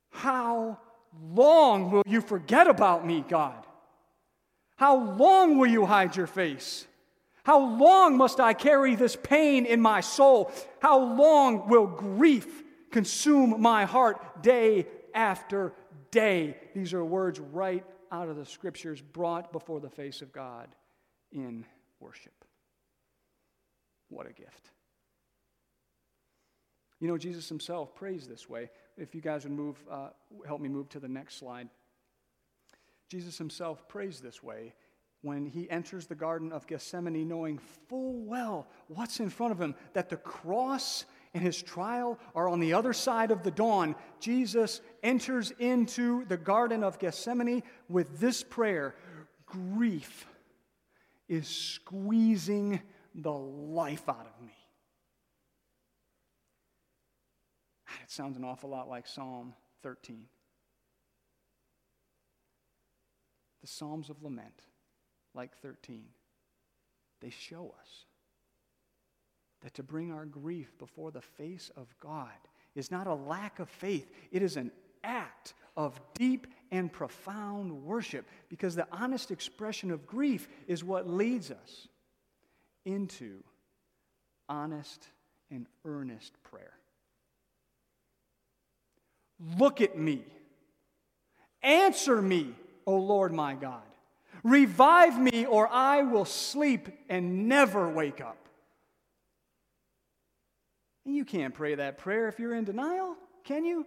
How 0.09 0.79
long 1.33 1.91
will 1.91 2.03
you 2.05 2.21
forget 2.21 2.67
about 2.67 3.05
me, 3.05 3.23
God? 3.27 3.65
How 4.77 4.97
long 4.97 5.57
will 5.57 5.67
you 5.67 5.85
hide 5.85 6.15
your 6.15 6.27
face? 6.27 6.87
How 7.43 7.59
long 7.59 8.17
must 8.17 8.39
I 8.39 8.53
carry 8.53 8.95
this 8.95 9.15
pain 9.15 9.65
in 9.65 9.81
my 9.81 10.01
soul? 10.01 10.51
How 10.79 10.99
long 10.99 11.67
will 11.67 11.87
grief 11.87 12.63
consume 12.91 13.61
my 13.61 13.85
heart 13.85 14.43
day 14.43 14.87
after 15.13 15.73
day? 16.11 16.57
These 16.75 16.93
are 16.93 17.03
words 17.03 17.39
right 17.39 17.83
out 18.11 18.29
of 18.29 18.35
the 18.35 18.45
scriptures 18.45 19.01
brought 19.01 19.51
before 19.51 19.79
the 19.79 19.89
face 19.89 20.21
of 20.21 20.31
God 20.31 20.75
in 21.31 21.65
worship. 21.99 22.33
What 24.09 24.27
a 24.27 24.33
gift. 24.33 24.69
You 26.99 27.07
know, 27.07 27.17
Jesus 27.17 27.49
himself 27.49 27.95
prays 27.95 28.27
this 28.27 28.47
way. 28.47 28.69
If 28.97 29.15
you 29.15 29.21
guys 29.21 29.45
would 29.45 29.53
move, 29.53 29.83
uh, 29.89 30.09
help 30.45 30.61
me 30.61 30.69
move 30.69 30.89
to 30.89 30.99
the 30.99 31.07
next 31.07 31.37
slide. 31.37 31.69
Jesus 33.09 33.37
himself 33.37 33.87
prays 33.87 34.19
this 34.19 34.43
way 34.43 34.73
when 35.21 35.45
he 35.45 35.69
enters 35.69 36.07
the 36.07 36.15
Garden 36.15 36.51
of 36.51 36.65
Gethsemane, 36.67 37.27
knowing 37.27 37.59
full 37.87 38.19
well 38.23 38.67
what's 38.87 39.19
in 39.19 39.29
front 39.29 39.51
of 39.51 39.61
him, 39.61 39.75
that 39.93 40.09
the 40.09 40.17
cross 40.17 41.05
and 41.33 41.43
his 41.43 41.61
trial 41.61 42.19
are 42.35 42.49
on 42.49 42.59
the 42.59 42.73
other 42.73 42.93
side 42.93 43.31
of 43.31 43.43
the 43.43 43.51
dawn, 43.51 43.95
Jesus 44.19 44.81
enters 45.03 45.51
into 45.59 46.25
the 46.25 46.37
Garden 46.37 46.83
of 46.83 46.99
Gethsemane 46.99 47.63
with 47.87 48.19
this 48.19 48.43
prayer 48.43 48.95
Grief 49.45 50.27
is 51.27 51.47
squeezing 51.47 52.81
the 53.13 53.31
life 53.31 54.07
out 54.07 54.25
of 54.25 54.45
me. 54.45 54.53
Ah, 57.89 57.99
it 58.03 58.09
sounds 58.09 58.37
an 58.37 58.45
awful 58.45 58.69
lot 58.69 58.87
like 58.87 59.07
Psalm 59.07 59.53
13. 59.83 60.23
The 63.59 63.67
Psalms 63.67 64.09
of 64.09 64.23
Lament 64.23 64.61
like 65.33 65.55
13. 65.61 66.03
They 67.21 67.29
show 67.29 67.73
us 67.79 68.05
that 69.61 69.73
to 69.75 69.83
bring 69.83 70.11
our 70.11 70.25
grief 70.25 70.77
before 70.79 71.11
the 71.11 71.21
face 71.21 71.71
of 71.77 71.87
God 71.99 72.29
is 72.75 72.91
not 72.91 73.07
a 73.07 73.13
lack 73.13 73.59
of 73.59 73.69
faith, 73.69 74.09
it 74.31 74.41
is 74.41 74.57
an 74.57 74.71
act 75.03 75.53
of 75.75 75.99
deep 76.13 76.47
and 76.71 76.91
profound 76.91 77.83
worship 77.83 78.25
because 78.49 78.75
the 78.75 78.87
honest 78.91 79.31
expression 79.31 79.91
of 79.91 80.05
grief 80.05 80.47
is 80.67 80.83
what 80.83 81.07
leads 81.07 81.51
us 81.51 81.87
into 82.85 83.43
honest 84.49 85.07
and 85.49 85.67
earnest 85.85 86.33
prayer. 86.43 86.73
Look 89.57 89.81
at 89.81 89.97
me. 89.97 90.23
Answer 91.63 92.21
me, 92.21 92.53
O 92.85 92.97
Lord 92.97 93.33
my 93.33 93.53
God. 93.53 93.81
Revive 94.43 95.19
me, 95.19 95.45
or 95.45 95.67
I 95.67 96.03
will 96.03 96.25
sleep 96.25 96.89
and 97.09 97.47
never 97.47 97.89
wake 97.89 98.21
up. 98.21 98.37
And 101.05 101.15
you 101.15 101.25
can't 101.25 101.53
pray 101.53 101.75
that 101.75 101.97
prayer 101.97 102.27
if 102.27 102.39
you're 102.39 102.55
in 102.55 102.63
denial, 102.63 103.15
can 103.43 103.65
you? 103.65 103.85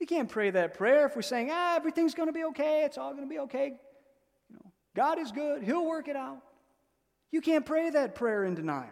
You 0.00 0.06
can't 0.06 0.28
pray 0.28 0.50
that 0.50 0.74
prayer 0.74 1.06
if 1.06 1.16
we're 1.16 1.22
saying, 1.22 1.48
ah, 1.50 1.76
everything's 1.76 2.14
going 2.14 2.28
to 2.28 2.32
be 2.32 2.44
okay, 2.44 2.84
it's 2.84 2.98
all 2.98 3.12
going 3.12 3.24
to 3.24 3.30
be 3.30 3.38
okay. 3.40 3.78
You 4.48 4.56
know, 4.56 4.72
God 4.94 5.18
is 5.18 5.32
good, 5.32 5.62
He'll 5.62 5.86
work 5.86 6.08
it 6.08 6.16
out. 6.16 6.42
You 7.32 7.40
can't 7.40 7.66
pray 7.66 7.90
that 7.90 8.14
prayer 8.14 8.44
in 8.44 8.54
denial. 8.54 8.90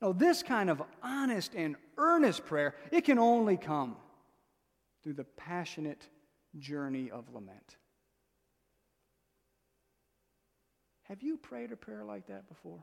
No, 0.00 0.12
this 0.12 0.42
kind 0.42 0.70
of 0.70 0.82
honest 1.02 1.54
and 1.54 1.76
earnest 1.96 2.46
prayer, 2.46 2.74
it 2.92 3.04
can 3.04 3.18
only 3.18 3.56
come 3.56 3.96
through 5.02 5.14
the 5.14 5.24
passionate 5.24 6.08
journey 6.58 7.10
of 7.10 7.32
lament. 7.34 7.76
Have 11.08 11.22
you 11.22 11.36
prayed 11.36 11.72
a 11.72 11.76
prayer 11.76 12.04
like 12.04 12.26
that 12.26 12.48
before? 12.48 12.82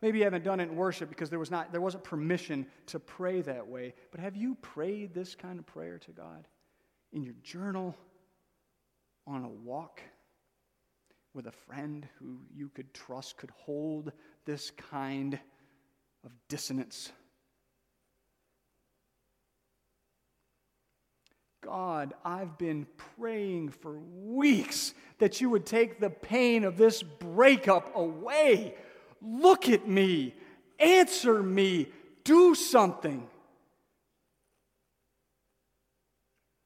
Maybe 0.00 0.18
you 0.18 0.24
haven't 0.24 0.42
done 0.42 0.58
it 0.58 0.64
in 0.64 0.76
worship 0.76 1.08
because 1.08 1.30
there, 1.30 1.38
was 1.38 1.50
not, 1.50 1.70
there 1.70 1.80
wasn't 1.80 2.02
permission 2.02 2.66
to 2.86 2.98
pray 2.98 3.40
that 3.42 3.66
way. 3.68 3.94
But 4.10 4.20
have 4.20 4.34
you 4.34 4.56
prayed 4.56 5.14
this 5.14 5.34
kind 5.36 5.60
of 5.60 5.66
prayer 5.66 5.98
to 5.98 6.10
God 6.10 6.48
in 7.12 7.22
your 7.22 7.34
journal, 7.42 7.94
on 9.26 9.44
a 9.44 9.48
walk 9.48 10.00
with 11.34 11.46
a 11.46 11.52
friend 11.52 12.08
who 12.18 12.40
you 12.52 12.68
could 12.68 12.92
trust 12.92 13.36
could 13.36 13.52
hold 13.52 14.10
this 14.44 14.72
kind 14.72 15.38
of 16.24 16.32
dissonance? 16.48 17.12
God, 21.62 22.14
I've 22.24 22.58
been 22.58 22.86
praying 23.16 23.68
for 23.68 23.96
weeks 24.24 24.94
that 25.18 25.40
you 25.40 25.48
would 25.50 25.64
take 25.64 26.00
the 26.00 26.10
pain 26.10 26.64
of 26.64 26.76
this 26.76 27.02
breakup 27.02 27.94
away. 27.94 28.74
Look 29.22 29.68
at 29.68 29.88
me. 29.88 30.34
Answer 30.80 31.40
me. 31.40 31.86
Do 32.24 32.56
something. 32.56 33.28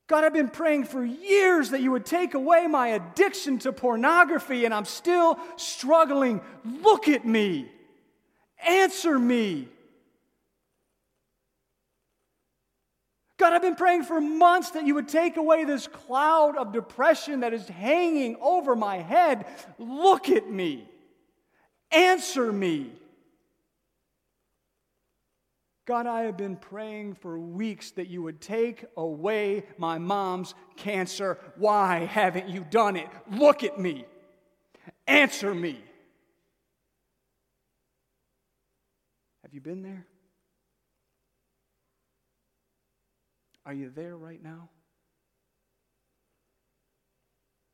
God, 0.09 0.25
I've 0.25 0.33
been 0.33 0.49
praying 0.49 0.85
for 0.85 1.05
years 1.05 1.71
that 1.71 1.83
you 1.83 1.91
would 1.91 2.07
take 2.07 2.35
away 2.35 2.67
my 2.67 2.89
addiction 2.89 3.59
to 3.61 3.73
pornography, 3.73 4.65
and 4.65 4.73
I'm 4.73 4.85
still 4.85 5.39
struggling. 5.57 6.41
Look 6.65 7.09
at 7.09 7.27
me. 7.27 7.71
Answer 8.67 9.19
me. 9.19 9.69
God, 13.39 13.53
I've 13.53 13.63
been 13.63 13.77
praying 13.77 14.05
for 14.05 14.21
months 14.21 14.71
that 14.71 14.87
you 14.87 14.95
would 14.95 15.09
take 15.09 15.37
away 15.37 15.65
this 15.65 15.87
cloud 15.87 16.57
of 16.57 16.73
depression 16.73 17.41
that 17.41 17.53
is 17.53 17.69
hanging 17.69 18.37
over 18.41 18.75
my 18.75 18.97
head. 18.99 19.47
Look 19.79 20.31
at 20.31 20.51
me. 20.51 20.89
Answer 21.91 22.51
me. 22.51 22.93
God, 25.87 26.07
I 26.07 26.23
have 26.23 26.37
been 26.37 26.57
praying 26.57 27.15
for 27.15 27.39
weeks 27.39 27.93
that 27.93 28.09
you 28.09 28.23
would 28.23 28.41
take 28.41 28.87
away 28.97 29.65
my 29.79 29.99
mom's 29.99 30.55
cancer. 30.77 31.39
Why 31.57 32.07
haven't 32.07 32.49
you 32.49 32.67
done 32.69 32.97
it? 32.97 33.09
Look 33.31 33.63
at 33.63 33.79
me. 33.79 34.05
Answer 35.07 35.55
me. 35.55 35.79
Have 39.45 39.55
you 39.55 39.61
been 39.61 39.83
there? 39.83 40.07
Are 43.67 43.75
you 43.75 43.91
there 43.95 44.17
right 44.17 44.43
now? 44.43 44.71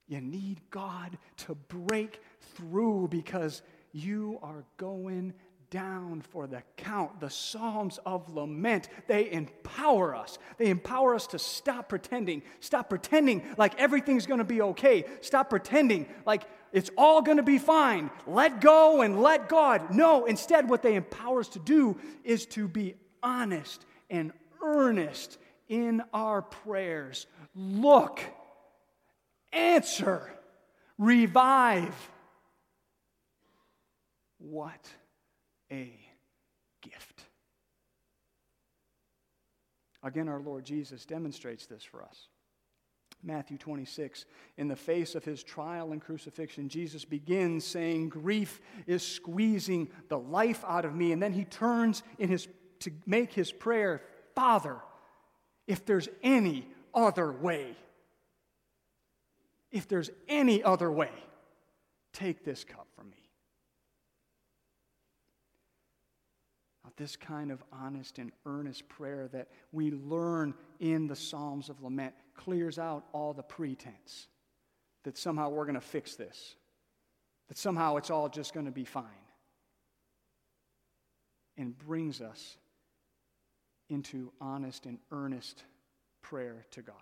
You 0.08 0.20
need 0.22 0.60
God 0.70 1.16
to 1.38 1.54
break 1.54 2.20
through 2.54 3.08
because 3.08 3.62
you 3.92 4.38
are 4.42 4.64
going 4.78 5.34
down 5.70 6.22
for 6.22 6.46
the 6.46 6.62
count. 6.76 7.20
The 7.20 7.30
Psalms 7.30 7.98
of 8.04 8.28
Lament, 8.34 8.88
they 9.06 9.30
empower 9.30 10.14
us. 10.14 10.38
They 10.58 10.68
empower 10.68 11.14
us 11.14 11.26
to 11.28 11.38
stop 11.38 11.88
pretending. 11.88 12.42
Stop 12.60 12.88
pretending 12.88 13.42
like 13.56 13.78
everything's 13.78 14.26
going 14.26 14.38
to 14.38 14.44
be 14.44 14.62
okay. 14.62 15.04
Stop 15.20 15.50
pretending 15.50 16.06
like 16.26 16.44
it's 16.72 16.90
all 16.96 17.20
going 17.22 17.36
to 17.36 17.42
be 17.42 17.58
fine. 17.58 18.10
Let 18.26 18.60
go 18.60 19.02
and 19.02 19.20
let 19.20 19.48
God. 19.48 19.94
No, 19.94 20.24
instead, 20.24 20.68
what 20.68 20.82
they 20.82 20.94
empower 20.94 21.40
us 21.40 21.48
to 21.48 21.58
do 21.58 21.98
is 22.24 22.46
to 22.46 22.66
be 22.66 22.94
honest 23.22 23.84
and 24.10 24.32
earnest 24.62 25.38
in 25.68 26.02
our 26.12 26.42
prayers. 26.42 27.26
Look, 27.54 28.20
answer, 29.52 30.30
revive. 30.98 31.94
What 34.38 34.88
a 35.70 35.92
gift. 36.80 37.22
Again, 40.02 40.28
our 40.28 40.40
Lord 40.40 40.64
Jesus 40.64 41.06
demonstrates 41.06 41.66
this 41.66 41.84
for 41.84 42.02
us. 42.02 42.28
Matthew 43.24 43.56
26, 43.56 44.24
in 44.56 44.66
the 44.66 44.74
face 44.74 45.14
of 45.14 45.24
his 45.24 45.44
trial 45.44 45.92
and 45.92 46.00
crucifixion, 46.00 46.68
Jesus 46.68 47.04
begins 47.04 47.64
saying, 47.64 48.08
Grief 48.08 48.60
is 48.86 49.06
squeezing 49.06 49.88
the 50.08 50.18
life 50.18 50.64
out 50.66 50.84
of 50.84 50.94
me. 50.94 51.12
And 51.12 51.22
then 51.22 51.32
he 51.32 51.44
turns 51.44 52.02
in 52.18 52.28
his, 52.28 52.48
to 52.80 52.90
make 53.06 53.32
his 53.32 53.52
prayer, 53.52 54.02
Father, 54.34 54.78
if 55.66 55.84
there's 55.84 56.08
any 56.22 56.66
other 56.94 57.30
way, 57.30 57.76
if 59.70 59.88
there's 59.88 60.10
any 60.28 60.62
other 60.62 60.90
way, 60.90 61.10
take 62.12 62.44
this 62.44 62.64
cup 62.64 62.86
from 62.94 63.10
me. 63.10 63.22
this 67.02 67.16
kind 67.16 67.50
of 67.50 67.62
honest 67.72 68.18
and 68.18 68.30
earnest 68.46 68.88
prayer 68.88 69.28
that 69.32 69.48
we 69.72 69.90
learn 69.90 70.54
in 70.78 71.08
the 71.08 71.16
Psalms 71.16 71.68
of 71.68 71.82
Lament 71.82 72.14
clears 72.36 72.78
out 72.78 73.04
all 73.12 73.32
the 73.32 73.42
pretense 73.42 74.28
that 75.02 75.18
somehow 75.18 75.48
we're 75.48 75.64
going 75.64 75.74
to 75.74 75.80
fix 75.80 76.14
this, 76.14 76.54
that 77.48 77.58
somehow 77.58 77.96
it's 77.96 78.10
all 78.10 78.28
just 78.28 78.54
going 78.54 78.66
to 78.66 78.72
be 78.72 78.84
fine, 78.84 79.04
and 81.56 81.76
brings 81.76 82.20
us 82.20 82.56
into 83.92 84.32
honest 84.40 84.86
and 84.86 84.98
earnest 85.10 85.64
prayer 86.22 86.64
to 86.72 86.82
God. 86.82 86.96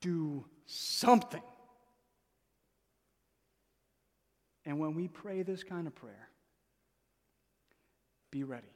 Do 0.00 0.44
something. 0.66 1.42
And 4.64 4.78
when 4.78 4.94
we 4.94 5.08
pray 5.08 5.42
this 5.42 5.62
kind 5.64 5.86
of 5.86 5.94
prayer, 5.94 6.28
be 8.30 8.44
ready. 8.44 8.66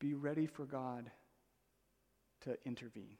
Be 0.00 0.14
ready 0.14 0.46
for 0.46 0.64
God 0.64 1.10
to 2.42 2.56
intervene. 2.64 3.18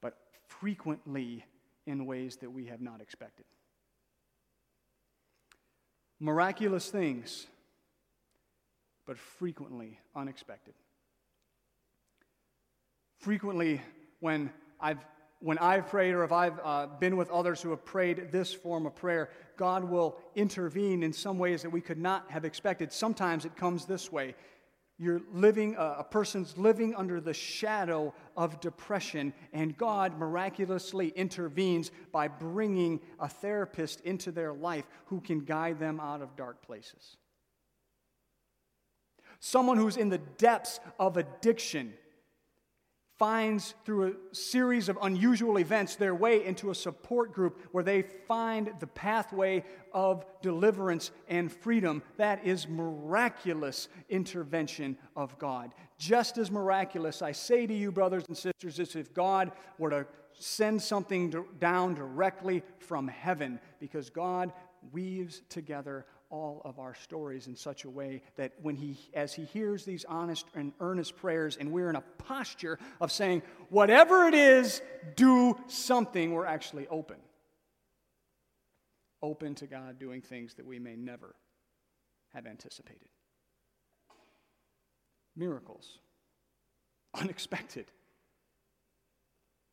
But 0.00 0.16
frequently 0.48 1.44
in 1.86 2.06
ways 2.06 2.36
that 2.36 2.50
we 2.50 2.66
have 2.66 2.80
not 2.80 3.00
expected. 3.00 3.44
Miraculous 6.24 6.88
things, 6.88 7.46
but 9.06 9.18
frequently 9.18 10.00
unexpected. 10.16 10.72
Frequently, 13.18 13.82
when 14.20 14.50
I've 14.80 15.04
when 15.40 15.58
I've 15.58 15.86
prayed 15.88 16.14
or 16.14 16.24
if 16.24 16.32
I've 16.32 16.58
uh, 16.64 16.86
been 16.98 17.18
with 17.18 17.28
others 17.28 17.60
who 17.60 17.68
have 17.68 17.84
prayed 17.84 18.32
this 18.32 18.54
form 18.54 18.86
of 18.86 18.94
prayer, 18.94 19.28
God 19.58 19.84
will 19.84 20.16
intervene 20.34 21.02
in 21.02 21.12
some 21.12 21.38
ways 21.38 21.60
that 21.60 21.68
we 21.68 21.82
could 21.82 21.98
not 21.98 22.30
have 22.30 22.46
expected. 22.46 22.90
Sometimes 22.90 23.44
it 23.44 23.54
comes 23.54 23.84
this 23.84 24.10
way 24.10 24.34
you're 24.98 25.22
living, 25.32 25.74
a 25.76 26.04
person's 26.08 26.56
living 26.56 26.94
under 26.94 27.20
the 27.20 27.34
shadow 27.34 28.14
of 28.36 28.60
depression, 28.60 29.32
and 29.52 29.76
God 29.76 30.16
miraculously 30.18 31.08
intervenes 31.08 31.90
by 32.12 32.28
bringing 32.28 33.00
a 33.18 33.28
therapist 33.28 34.00
into 34.02 34.30
their 34.30 34.52
life 34.52 34.86
who 35.06 35.20
can 35.20 35.40
guide 35.40 35.80
them 35.80 35.98
out 35.98 36.22
of 36.22 36.36
dark 36.36 36.62
places. 36.62 37.16
Someone 39.40 39.76
who's 39.76 39.96
in 39.96 40.10
the 40.10 40.18
depths 40.18 40.78
of 40.98 41.16
addiction 41.16 41.92
finds 43.18 43.74
through 43.84 44.08
a 44.08 44.34
series 44.34 44.88
of 44.88 44.98
unusual 45.02 45.58
events 45.58 45.94
their 45.94 46.14
way 46.14 46.44
into 46.44 46.70
a 46.70 46.74
support 46.74 47.32
group 47.32 47.60
where 47.70 47.84
they 47.84 48.02
find 48.02 48.72
the 48.80 48.86
pathway 48.88 49.64
of 49.92 50.24
deliverance 50.42 51.12
and 51.28 51.52
freedom. 51.52 52.02
That 52.16 52.44
is 52.44 52.66
miraculous 52.66 53.88
intervention 54.08 54.98
of 55.14 55.38
God. 55.38 55.72
Just 55.96 56.38
as 56.38 56.50
miraculous, 56.50 57.22
I 57.22 57.32
say 57.32 57.66
to 57.66 57.74
you, 57.74 57.92
brothers 57.92 58.24
and 58.26 58.36
sisters, 58.36 58.80
is 58.80 58.96
if 58.96 59.14
God 59.14 59.52
were 59.78 59.90
to 59.90 60.06
send 60.32 60.82
something 60.82 61.32
down 61.60 61.94
directly 61.94 62.64
from 62.78 63.06
heaven, 63.06 63.60
because 63.78 64.10
God 64.10 64.52
weaves 64.92 65.42
together 65.48 66.04
all 66.30 66.62
of 66.64 66.78
our 66.78 66.94
stories 66.94 67.46
in 67.46 67.56
such 67.56 67.84
a 67.84 67.90
way 67.90 68.22
that 68.36 68.52
when 68.62 68.76
he 68.76 68.98
as 69.14 69.34
he 69.34 69.44
hears 69.44 69.84
these 69.84 70.04
honest 70.06 70.46
and 70.54 70.72
earnest 70.80 71.16
prayers 71.16 71.56
and 71.56 71.70
we're 71.70 71.90
in 71.90 71.96
a 71.96 72.04
posture 72.18 72.78
of 73.00 73.12
saying 73.12 73.42
whatever 73.68 74.26
it 74.26 74.34
is 74.34 74.82
do 75.16 75.56
something 75.66 76.32
we're 76.32 76.46
actually 76.46 76.86
open. 76.88 77.16
Open 79.22 79.54
to 79.56 79.66
God 79.66 79.98
doing 79.98 80.20
things 80.20 80.54
that 80.54 80.66
we 80.66 80.78
may 80.78 80.96
never 80.96 81.34
have 82.34 82.46
anticipated. 82.46 83.08
Miracles. 85.36 85.98
Unexpected. 87.14 87.86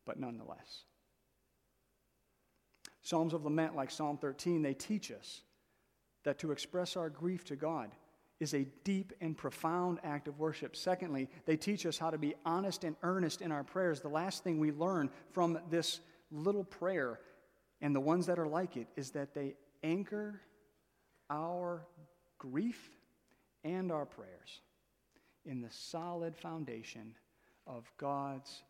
But 0.06 0.20
nonetheless. 0.20 0.84
Psalms 3.02 3.34
of 3.34 3.44
lament 3.44 3.76
like 3.76 3.92
Psalm 3.92 4.18
13 4.18 4.62
they 4.62 4.74
teach 4.74 5.12
us 5.12 5.42
that 6.24 6.40
to 6.40 6.52
express 6.52 6.96
our 6.96 7.10
grief 7.10 7.44
to 7.46 7.56
God 7.56 7.92
is 8.40 8.54
a 8.54 8.66
deep 8.84 9.14
and 9.22 9.38
profound 9.38 10.00
act 10.04 10.28
of 10.28 10.40
worship. 10.40 10.76
Secondly, 10.76 11.30
they 11.46 11.56
teach 11.56 11.86
us 11.86 11.98
how 11.98 12.10
to 12.10 12.18
be 12.18 12.34
honest 12.46 12.84
and 12.84 12.96
earnest 13.04 13.42
in 13.42 13.52
our 13.52 13.64
prayers. 13.64 14.02
The 14.02 14.10
last 14.10 14.44
thing 14.44 14.60
we 14.60 14.72
learn 14.72 15.10
from 15.32 15.60
this 15.70 16.00
little 16.32 16.64
prayer 16.64 17.20
and 17.82 17.96
the 17.96 18.00
ones 18.00 18.26
that 18.26 18.40
are 18.40 18.48
like 18.48 18.78
it 18.78 18.88
is 18.96 19.12
that 19.12 19.34
they 19.34 19.54
anchor 19.84 20.42
our 21.30 21.86
grief 22.38 22.90
and 23.64 23.92
our 23.92 24.06
prayers 24.06 24.62
in 25.46 25.62
the 25.62 25.70
solid 25.70 26.36
foundation 26.36 27.16
of 27.68 27.92
God's 27.98 28.64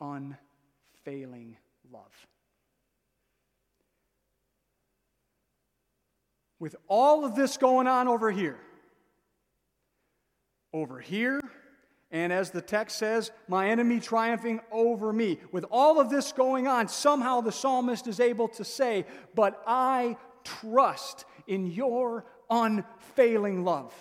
unfailing 0.00 1.56
love. 1.92 2.26
With 6.62 6.76
all 6.86 7.24
of 7.24 7.34
this 7.34 7.56
going 7.56 7.88
on 7.88 8.06
over 8.06 8.30
here, 8.30 8.56
over 10.72 11.00
here, 11.00 11.40
and 12.12 12.32
as 12.32 12.52
the 12.52 12.62
text 12.62 12.98
says, 12.98 13.32
my 13.48 13.68
enemy 13.68 13.98
triumphing 13.98 14.60
over 14.70 15.12
me. 15.12 15.40
With 15.50 15.64
all 15.72 16.00
of 16.00 16.08
this 16.08 16.30
going 16.30 16.68
on, 16.68 16.86
somehow 16.86 17.40
the 17.40 17.50
psalmist 17.50 18.06
is 18.06 18.20
able 18.20 18.46
to 18.50 18.64
say, 18.64 19.06
But 19.34 19.60
I 19.66 20.16
trust 20.44 21.24
in 21.48 21.66
your 21.66 22.26
unfailing 22.48 23.64
love. 23.64 23.92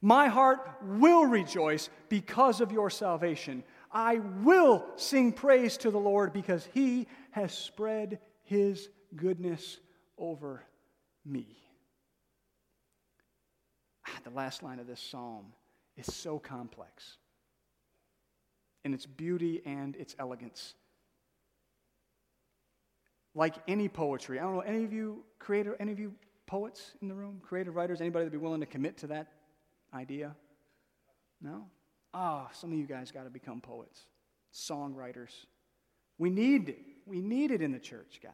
My 0.00 0.28
heart 0.28 0.60
will 0.84 1.26
rejoice 1.26 1.90
because 2.08 2.60
of 2.60 2.70
your 2.70 2.90
salvation. 2.90 3.64
I 3.90 4.18
will 4.44 4.86
sing 4.94 5.32
praise 5.32 5.76
to 5.78 5.90
the 5.90 5.98
Lord 5.98 6.32
because 6.32 6.68
he 6.72 7.08
has 7.32 7.52
spread 7.52 8.20
his 8.44 8.88
goodness 9.16 9.78
over 10.16 10.62
me. 11.26 11.46
Ah, 14.06 14.18
the 14.24 14.30
last 14.30 14.62
line 14.62 14.78
of 14.78 14.86
this 14.86 15.00
psalm 15.00 15.46
is 15.96 16.06
so 16.14 16.38
complex 16.38 17.16
in 18.84 18.94
its 18.94 19.04
beauty 19.04 19.62
and 19.66 19.96
its 19.96 20.14
elegance. 20.18 20.74
Like 23.34 23.56
any 23.66 23.88
poetry, 23.88 24.38
I 24.38 24.42
don't 24.42 24.54
know, 24.54 24.60
any 24.60 24.84
of 24.84 24.92
you 24.92 25.24
creator, 25.38 25.76
any 25.80 25.92
of 25.92 25.98
you 25.98 26.14
poets 26.46 26.92
in 27.02 27.08
the 27.08 27.14
room, 27.14 27.40
creative 27.42 27.74
writers, 27.74 28.00
anybody 28.00 28.24
that'd 28.24 28.38
be 28.38 28.42
willing 28.42 28.60
to 28.60 28.66
commit 28.66 28.96
to 28.98 29.08
that 29.08 29.26
idea? 29.92 30.34
No? 31.42 31.66
Ah, 32.14 32.46
oh, 32.46 32.50
some 32.52 32.72
of 32.72 32.78
you 32.78 32.86
guys 32.86 33.10
got 33.10 33.24
to 33.24 33.30
become 33.30 33.60
poets, 33.60 34.06
songwriters. 34.54 35.32
We 36.18 36.30
need 36.30 36.68
it. 36.68 36.78
We 37.04 37.20
need 37.20 37.50
it 37.50 37.60
in 37.60 37.72
the 37.72 37.78
church, 37.78 38.20
guys. 38.22 38.32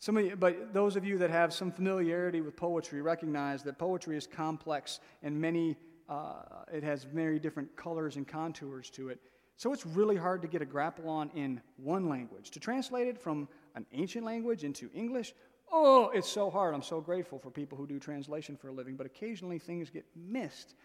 Some 0.00 0.16
of 0.16 0.24
you, 0.24 0.34
but 0.34 0.72
those 0.72 0.96
of 0.96 1.04
you 1.04 1.18
that 1.18 1.28
have 1.28 1.52
some 1.52 1.70
familiarity 1.70 2.40
with 2.40 2.56
poetry 2.56 3.02
recognize 3.02 3.62
that 3.64 3.78
poetry 3.78 4.16
is 4.16 4.26
complex 4.26 4.98
and 5.22 5.38
many, 5.38 5.76
uh, 6.08 6.42
it 6.72 6.82
has 6.82 7.04
very 7.04 7.38
different 7.38 7.76
colors 7.76 8.16
and 8.16 8.26
contours 8.26 8.88
to 8.90 9.10
it. 9.10 9.20
So 9.58 9.74
it's 9.74 9.84
really 9.84 10.16
hard 10.16 10.40
to 10.40 10.48
get 10.48 10.62
a 10.62 10.64
grapple 10.64 11.06
on 11.10 11.28
in 11.34 11.60
one 11.76 12.08
language. 12.08 12.50
To 12.52 12.60
translate 12.60 13.08
it 13.08 13.18
from 13.18 13.46
an 13.74 13.84
ancient 13.92 14.24
language 14.24 14.64
into 14.64 14.88
English, 14.94 15.34
oh, 15.70 16.08
it's 16.14 16.26
so 16.26 16.48
hard. 16.48 16.74
I'm 16.74 16.82
so 16.82 17.02
grateful 17.02 17.38
for 17.38 17.50
people 17.50 17.76
who 17.76 17.86
do 17.86 17.98
translation 17.98 18.56
for 18.56 18.68
a 18.68 18.72
living, 18.72 18.96
but 18.96 19.04
occasionally 19.04 19.58
things 19.58 19.90
get 19.90 20.06
missed 20.16 20.76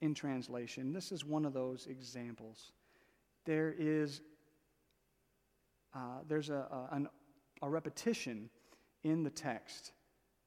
in 0.00 0.14
translation. 0.14 0.94
This 0.94 1.12
is 1.12 1.26
one 1.26 1.44
of 1.44 1.52
those 1.52 1.86
examples. 1.90 2.72
There 3.44 3.74
is 3.78 4.22
uh, 5.94 6.20
there's 6.26 6.48
a, 6.48 6.54
a, 6.54 6.88
an, 6.92 7.08
a 7.60 7.68
repetition 7.68 8.48
in 9.02 9.22
the 9.22 9.30
text 9.30 9.92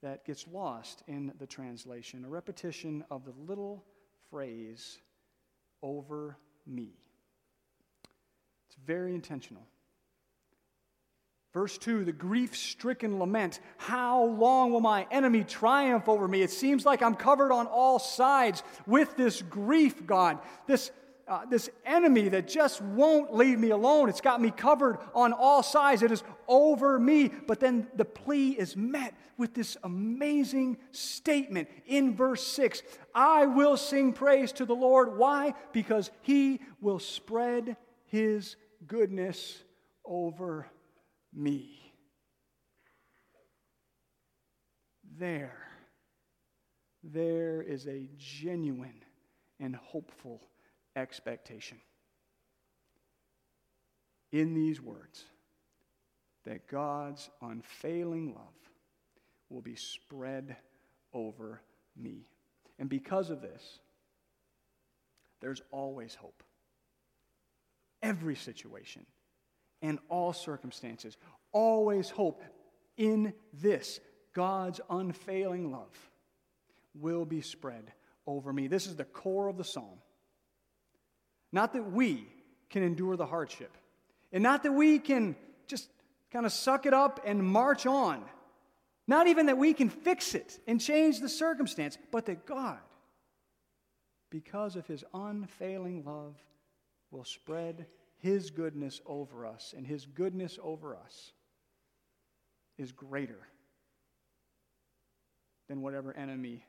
that 0.01 0.25
gets 0.25 0.45
lost 0.47 1.03
in 1.07 1.33
the 1.39 1.47
translation, 1.47 2.23
a 2.25 2.29
repetition 2.29 3.03
of 3.09 3.25
the 3.25 3.33
little 3.47 3.83
phrase, 4.29 4.99
over 5.81 6.37
me. 6.65 6.93
It's 8.67 8.77
very 8.85 9.13
intentional. 9.13 9.67
Verse 11.53 11.77
2, 11.77 12.03
the 12.03 12.11
grief 12.11 12.55
stricken 12.55 13.17
lament. 13.17 13.61
How 13.77 14.25
long 14.25 14.73
will 14.73 14.81
my 14.81 15.07
enemy 15.09 15.45
triumph 15.45 16.09
over 16.09 16.27
me? 16.27 16.41
It 16.41 16.51
seems 16.51 16.85
like 16.85 17.01
I'm 17.01 17.15
covered 17.15 17.53
on 17.53 17.65
all 17.65 17.97
sides 17.97 18.61
with 18.85 19.15
this 19.15 19.41
grief, 19.41 20.05
God. 20.05 20.39
This 20.67 20.91
uh, 21.27 21.45
this 21.45 21.69
enemy 21.85 22.29
that 22.29 22.47
just 22.47 22.81
won't 22.81 23.33
leave 23.33 23.57
me 23.57 23.71
alone. 23.71 24.09
It's 24.09 24.21
got 24.21 24.39
me 24.39 24.51
covered 24.51 24.99
on 25.13 25.33
all 25.33 25.63
sides. 25.63 26.03
It 26.03 26.11
is 26.11 26.23
over 26.47 26.99
me. 26.99 27.29
But 27.47 27.59
then 27.59 27.87
the 27.95 28.05
plea 28.05 28.51
is 28.51 28.75
met 28.75 29.15
with 29.37 29.53
this 29.53 29.75
amazing 29.83 30.77
statement 30.91 31.67
in 31.87 32.15
verse 32.15 32.45
6 32.45 32.83
I 33.13 33.45
will 33.47 33.77
sing 33.77 34.13
praise 34.13 34.51
to 34.53 34.65
the 34.65 34.75
Lord. 34.75 35.17
Why? 35.17 35.53
Because 35.73 36.11
he 36.21 36.59
will 36.79 36.99
spread 36.99 37.77
his 38.05 38.55
goodness 38.85 39.63
over 40.05 40.67
me. 41.33 41.93
There, 45.17 45.57
there 47.03 47.61
is 47.61 47.87
a 47.87 48.09
genuine 48.17 49.01
and 49.59 49.75
hopeful 49.75 50.41
expectation 50.95 51.79
in 54.31 54.53
these 54.53 54.81
words 54.81 55.23
that 56.45 56.67
God's 56.67 57.29
unfailing 57.41 58.33
love 58.33 58.53
will 59.49 59.61
be 59.61 59.75
spread 59.75 60.55
over 61.13 61.61
me. 61.95 62.27
And 62.77 62.89
because 62.89 63.29
of 63.29 63.41
this, 63.41 63.79
there's 65.41 65.61
always 65.71 66.15
hope. 66.15 66.43
Every 68.01 68.35
situation 68.35 69.05
and 69.81 69.99
all 70.09 70.33
circumstances, 70.33 71.17
always 71.51 72.09
hope 72.09 72.43
in 72.97 73.33
this 73.53 73.99
God's 74.33 74.81
unfailing 74.89 75.71
love 75.71 75.95
will 76.93 77.25
be 77.25 77.41
spread 77.41 77.91
over 78.27 78.51
me. 78.51 78.67
This 78.67 78.87
is 78.87 78.95
the 78.95 79.05
core 79.05 79.47
of 79.47 79.57
the 79.57 79.63
psalm. 79.63 79.99
Not 81.55 81.71
that 81.71 81.89
we 81.89 82.27
can 82.69 82.83
endure 82.83 83.15
the 83.15 83.25
hardship, 83.25 83.77
and 84.33 84.43
not 84.43 84.63
that 84.63 84.73
we 84.73 84.99
can 84.99 85.37
just 85.67 85.87
kind 86.29 86.45
of 86.45 86.51
suck 86.51 86.85
it 86.85 86.93
up 86.93 87.21
and 87.25 87.41
march 87.41 87.85
on. 87.85 88.25
Not 89.07 89.27
even 89.27 89.45
that 89.45 89.57
we 89.57 89.73
can 89.73 89.87
fix 89.87 90.35
it 90.35 90.59
and 90.67 90.81
change 90.81 91.21
the 91.21 91.29
circumstance, 91.29 91.97
but 92.11 92.25
that 92.25 92.45
God, 92.45 92.79
because 94.29 94.75
of 94.75 94.85
his 94.85 95.05
unfailing 95.13 96.03
love, 96.03 96.35
will 97.09 97.23
spread 97.23 97.85
his 98.17 98.49
goodness 98.49 98.99
over 99.05 99.45
us, 99.45 99.73
and 99.77 99.87
his 99.87 100.05
goodness 100.05 100.59
over 100.61 100.93
us 100.93 101.31
is 102.77 102.91
greater 102.91 103.47
than 105.69 105.81
whatever 105.81 106.13
enemy 106.17 106.65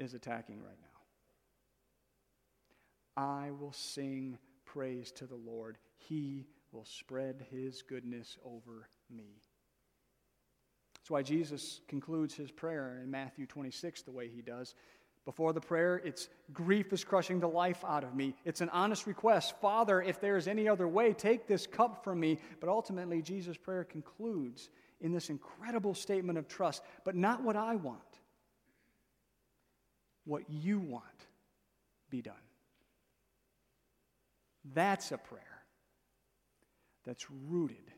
is 0.00 0.12
attacking 0.12 0.60
right 0.60 0.80
now. 0.82 0.91
I 3.16 3.50
will 3.58 3.72
sing 3.72 4.38
praise 4.64 5.12
to 5.12 5.26
the 5.26 5.36
Lord. 5.36 5.78
He 5.96 6.46
will 6.72 6.84
spread 6.84 7.44
his 7.50 7.82
goodness 7.82 8.38
over 8.44 8.88
me. 9.10 9.42
That's 10.94 11.10
why 11.10 11.22
Jesus 11.22 11.80
concludes 11.88 12.34
his 12.34 12.50
prayer 12.50 13.00
in 13.02 13.10
Matthew 13.10 13.46
26 13.46 14.02
the 14.02 14.12
way 14.12 14.28
he 14.28 14.40
does. 14.40 14.74
Before 15.24 15.52
the 15.52 15.60
prayer, 15.60 16.00
it's 16.04 16.28
grief 16.52 16.92
is 16.92 17.04
crushing 17.04 17.38
the 17.38 17.48
life 17.48 17.84
out 17.86 18.02
of 18.02 18.14
me. 18.14 18.34
It's 18.44 18.60
an 18.60 18.68
honest 18.70 19.06
request 19.06 19.54
Father, 19.60 20.02
if 20.02 20.20
there 20.20 20.36
is 20.36 20.48
any 20.48 20.68
other 20.68 20.88
way, 20.88 21.12
take 21.12 21.46
this 21.46 21.66
cup 21.66 22.02
from 22.02 22.18
me. 22.18 22.38
But 22.60 22.68
ultimately, 22.68 23.22
Jesus' 23.22 23.56
prayer 23.56 23.84
concludes 23.84 24.70
in 25.00 25.12
this 25.12 25.30
incredible 25.30 25.94
statement 25.94 26.38
of 26.38 26.48
trust, 26.48 26.82
but 27.04 27.14
not 27.14 27.42
what 27.42 27.56
I 27.56 27.76
want, 27.76 27.98
what 30.24 30.42
you 30.48 30.78
want 30.78 31.04
be 32.10 32.22
done. 32.22 32.34
That's 34.64 35.12
a 35.12 35.18
prayer 35.18 35.42
that's 37.04 37.26
rooted 37.30 37.92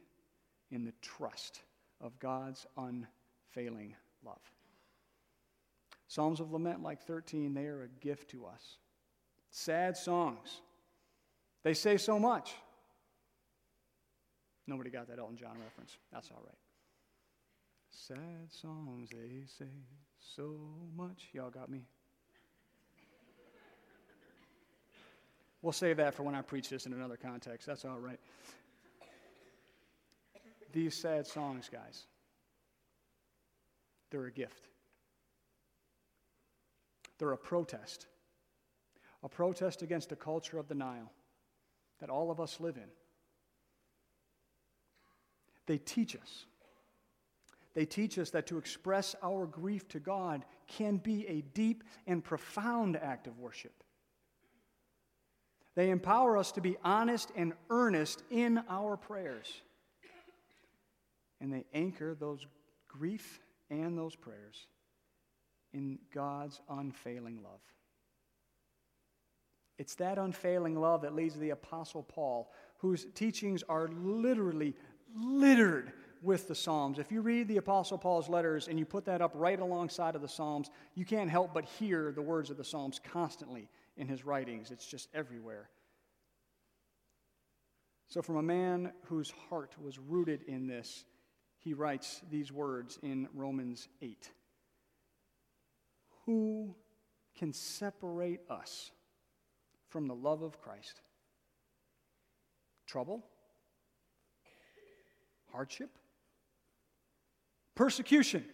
in 0.70 0.84
the 0.84 0.94
trust 1.02 1.60
of 2.00 2.18
God's 2.18 2.66
unfailing 2.76 3.94
love. 4.24 4.40
Psalms 6.08 6.40
of 6.40 6.52
Lament, 6.52 6.82
like 6.82 7.02
13, 7.02 7.54
they 7.54 7.66
are 7.66 7.82
a 7.82 7.88
gift 7.88 8.30
to 8.30 8.46
us. 8.46 8.78
Sad 9.50 9.96
songs. 9.96 10.60
They 11.62 11.74
say 11.74 11.96
so 11.96 12.18
much. 12.18 12.54
Nobody 14.66 14.90
got 14.90 15.08
that 15.08 15.18
Elton 15.18 15.36
John 15.36 15.56
reference. 15.62 15.96
That's 16.12 16.30
all 16.30 16.42
right. 16.44 16.54
Sad 17.90 18.50
songs, 18.50 19.10
they 19.10 19.44
say 19.58 19.70
so 20.18 20.56
much. 20.96 21.28
Y'all 21.32 21.50
got 21.50 21.70
me? 21.70 21.86
We'll 25.64 25.72
save 25.72 25.96
that 25.96 26.12
for 26.12 26.24
when 26.24 26.34
I 26.34 26.42
preach 26.42 26.68
this 26.68 26.84
in 26.84 26.92
another 26.92 27.16
context. 27.16 27.66
That's 27.66 27.86
all 27.86 27.98
right. 27.98 28.20
These 30.74 30.94
sad 30.94 31.26
songs, 31.26 31.70
guys, 31.72 32.04
they're 34.10 34.26
a 34.26 34.30
gift. 34.30 34.68
They're 37.16 37.32
a 37.32 37.38
protest. 37.38 38.08
A 39.22 39.28
protest 39.30 39.80
against 39.80 40.12
a 40.12 40.16
culture 40.16 40.58
of 40.58 40.68
denial 40.68 41.10
that 41.98 42.10
all 42.10 42.30
of 42.30 42.40
us 42.40 42.60
live 42.60 42.76
in. 42.76 42.90
They 45.64 45.78
teach 45.78 46.14
us. 46.14 46.44
They 47.72 47.86
teach 47.86 48.18
us 48.18 48.28
that 48.30 48.46
to 48.48 48.58
express 48.58 49.16
our 49.22 49.46
grief 49.46 49.88
to 49.88 49.98
God 49.98 50.44
can 50.66 50.98
be 50.98 51.26
a 51.26 51.40
deep 51.40 51.84
and 52.06 52.22
profound 52.22 52.98
act 52.98 53.26
of 53.26 53.38
worship. 53.38 53.83
They 55.74 55.90
empower 55.90 56.36
us 56.36 56.52
to 56.52 56.60
be 56.60 56.76
honest 56.84 57.32
and 57.36 57.52
earnest 57.68 58.22
in 58.30 58.62
our 58.68 58.96
prayers. 58.96 59.52
And 61.40 61.52
they 61.52 61.64
anchor 61.74 62.14
those 62.14 62.46
grief 62.88 63.40
and 63.70 63.98
those 63.98 64.14
prayers 64.14 64.66
in 65.72 65.98
God's 66.14 66.60
unfailing 66.70 67.42
love. 67.42 67.60
It's 69.76 69.96
that 69.96 70.18
unfailing 70.18 70.80
love 70.80 71.02
that 71.02 71.14
leads 71.14 71.34
the 71.34 71.50
Apostle 71.50 72.04
Paul, 72.04 72.52
whose 72.78 73.06
teachings 73.14 73.64
are 73.68 73.88
literally 73.88 74.74
littered 75.16 75.92
with 76.22 76.46
the 76.46 76.54
Psalms. 76.54 77.00
If 77.00 77.10
you 77.10 77.20
read 77.20 77.48
the 77.48 77.56
Apostle 77.56 77.98
Paul's 77.98 78.28
letters 78.28 78.68
and 78.68 78.78
you 78.78 78.84
put 78.84 79.04
that 79.06 79.20
up 79.20 79.32
right 79.34 79.58
alongside 79.58 80.14
of 80.14 80.22
the 80.22 80.28
Psalms, 80.28 80.70
you 80.94 81.04
can't 81.04 81.28
help 81.28 81.52
but 81.52 81.64
hear 81.64 82.12
the 82.12 82.22
words 82.22 82.50
of 82.50 82.56
the 82.56 82.64
Psalms 82.64 83.00
constantly 83.02 83.68
in 83.96 84.08
his 84.08 84.24
writings. 84.24 84.70
It's 84.70 84.86
just 84.86 85.08
everywhere. 85.14 85.68
So, 88.08 88.22
from 88.22 88.36
a 88.36 88.42
man 88.42 88.92
whose 89.06 89.32
heart 89.48 89.74
was 89.82 89.98
rooted 89.98 90.42
in 90.42 90.66
this, 90.66 91.04
he 91.58 91.74
writes 91.74 92.20
these 92.30 92.52
words 92.52 92.98
in 93.02 93.28
Romans 93.34 93.88
8 94.02 94.30
Who 96.26 96.74
can 97.36 97.52
separate 97.52 98.40
us 98.50 98.90
from 99.88 100.06
the 100.06 100.14
love 100.14 100.42
of 100.42 100.60
Christ? 100.60 101.00
Trouble? 102.86 103.24
Hardship? 105.50 105.90
Persecution? 107.74 108.44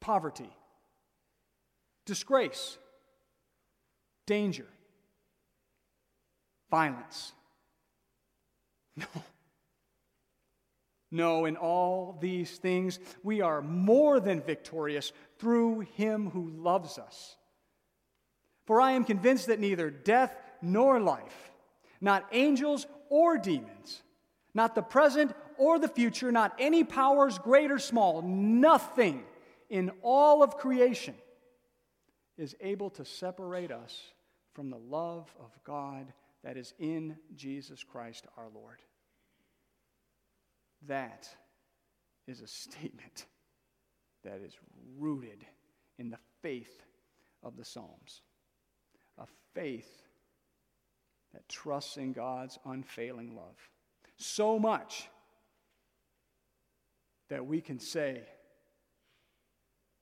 Poverty? 0.00 0.50
Disgrace? 2.06 2.78
Danger, 4.32 4.66
violence. 6.70 7.32
No. 8.96 9.06
No, 11.10 11.44
in 11.44 11.56
all 11.58 12.16
these 12.18 12.56
things, 12.56 12.98
we 13.22 13.42
are 13.42 13.60
more 13.60 14.20
than 14.20 14.40
victorious 14.40 15.12
through 15.38 15.80
him 15.80 16.30
who 16.30 16.48
loves 16.48 16.96
us. 16.96 17.36
For 18.64 18.80
I 18.80 18.92
am 18.92 19.04
convinced 19.04 19.48
that 19.48 19.60
neither 19.60 19.90
death 19.90 20.34
nor 20.62 20.98
life, 20.98 21.50
not 22.00 22.26
angels 22.32 22.86
or 23.10 23.36
demons, 23.36 24.00
not 24.54 24.74
the 24.74 24.80
present 24.80 25.32
or 25.58 25.78
the 25.78 25.88
future, 25.88 26.32
not 26.32 26.54
any 26.58 26.84
powers, 26.84 27.38
great 27.38 27.70
or 27.70 27.78
small, 27.78 28.22
nothing 28.22 29.24
in 29.68 29.90
all 30.00 30.42
of 30.42 30.56
creation 30.56 31.14
is 32.38 32.56
able 32.60 32.90
to 32.90 33.04
separate 33.04 33.70
us 33.70 34.00
from 34.54 34.70
the 34.70 34.78
love 34.78 35.34
of 35.40 35.50
God 35.64 36.12
that 36.44 36.56
is 36.56 36.74
in 36.78 37.16
Jesus 37.34 37.82
Christ 37.84 38.26
our 38.36 38.48
Lord. 38.52 38.78
That 40.86 41.28
is 42.26 42.40
a 42.40 42.46
statement 42.46 43.26
that 44.24 44.40
is 44.44 44.56
rooted 44.98 45.44
in 45.98 46.10
the 46.10 46.18
faith 46.42 46.82
of 47.42 47.56
the 47.56 47.64
Psalms. 47.64 48.22
A 49.18 49.26
faith 49.54 50.02
that 51.32 51.48
trusts 51.48 51.96
in 51.96 52.12
God's 52.12 52.58
unfailing 52.64 53.34
love. 53.34 53.56
So 54.16 54.58
much 54.58 55.08
that 57.28 57.46
we 57.46 57.60
can 57.60 57.78
say, 57.78 58.22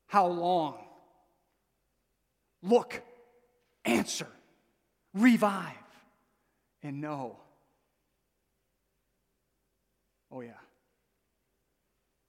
How 0.06 0.26
long? 0.26 0.78
Look, 2.62 3.02
answer, 3.84 4.26
revive, 5.14 5.74
and 6.82 7.00
know. 7.00 7.38
Oh, 10.32 10.40
yeah 10.40 10.52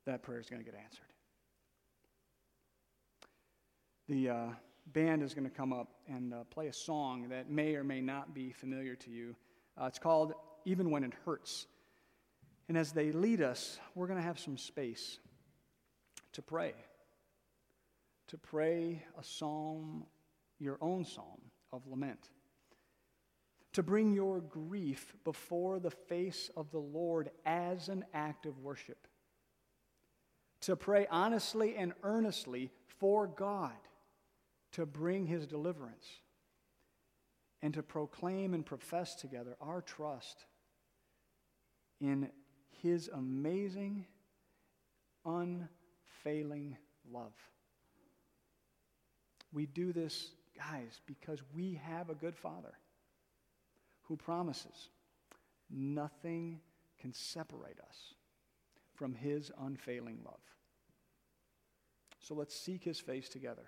that 0.05 0.23
prayer 0.23 0.39
is 0.39 0.49
going 0.49 0.63
to 0.63 0.69
get 0.69 0.79
answered. 0.79 1.05
The 4.09 4.29
uh, 4.29 4.45
band 4.87 5.23
is 5.23 5.33
going 5.33 5.49
to 5.49 5.55
come 5.55 5.71
up 5.71 5.87
and 6.07 6.33
uh, 6.33 6.43
play 6.49 6.67
a 6.67 6.73
song 6.73 7.29
that 7.29 7.49
may 7.49 7.75
or 7.75 7.83
may 7.83 8.01
not 8.01 8.33
be 8.33 8.51
familiar 8.51 8.95
to 8.95 9.09
you. 9.09 9.35
Uh, 9.79 9.85
it's 9.85 9.99
called 9.99 10.33
Even 10.65 10.91
When 10.91 11.03
It 11.03 11.13
Hurts. 11.25 11.67
And 12.67 12.77
as 12.77 12.91
they 12.91 13.11
lead 13.11 13.41
us, 13.41 13.79
we're 13.95 14.07
going 14.07 14.19
to 14.19 14.25
have 14.25 14.39
some 14.39 14.57
space 14.57 15.19
to 16.33 16.41
pray. 16.41 16.73
To 18.29 18.37
pray 18.37 19.03
a 19.19 19.23
psalm, 19.23 20.05
your 20.59 20.77
own 20.81 21.05
psalm 21.05 21.41
of 21.71 21.85
lament. 21.87 22.29
To 23.73 23.83
bring 23.83 24.13
your 24.13 24.41
grief 24.41 25.15
before 25.23 25.79
the 25.79 25.91
face 25.91 26.49
of 26.57 26.71
the 26.71 26.79
Lord 26.79 27.31
as 27.45 27.87
an 27.87 28.03
act 28.13 28.45
of 28.45 28.59
worship 28.59 29.07
to 30.61 30.75
pray 30.75 31.07
honestly 31.09 31.75
and 31.75 31.93
earnestly 32.03 32.71
for 32.99 33.27
God 33.27 33.71
to 34.73 34.85
bring 34.85 35.25
his 35.25 35.45
deliverance 35.45 36.07
and 37.61 37.73
to 37.73 37.83
proclaim 37.83 38.53
and 38.53 38.65
profess 38.65 39.15
together 39.15 39.55
our 39.59 39.81
trust 39.81 40.45
in 41.99 42.29
his 42.81 43.09
amazing, 43.13 44.05
unfailing 45.25 46.77
love. 47.11 47.33
We 49.53 49.65
do 49.65 49.91
this, 49.91 50.29
guys, 50.57 51.01
because 51.05 51.41
we 51.53 51.79
have 51.83 52.09
a 52.09 52.15
good 52.15 52.35
Father 52.35 52.73
who 54.11 54.17
promises 54.17 54.89
nothing 55.69 56.59
can 56.99 57.13
separate 57.13 57.79
us 57.79 58.13
from 58.93 59.13
his 59.13 59.53
unfailing 59.61 60.19
love. 60.25 60.41
So 62.19 62.33
let's 62.35 62.53
seek 62.53 62.83
his 62.83 62.99
face 62.99 63.29
together. 63.29 63.63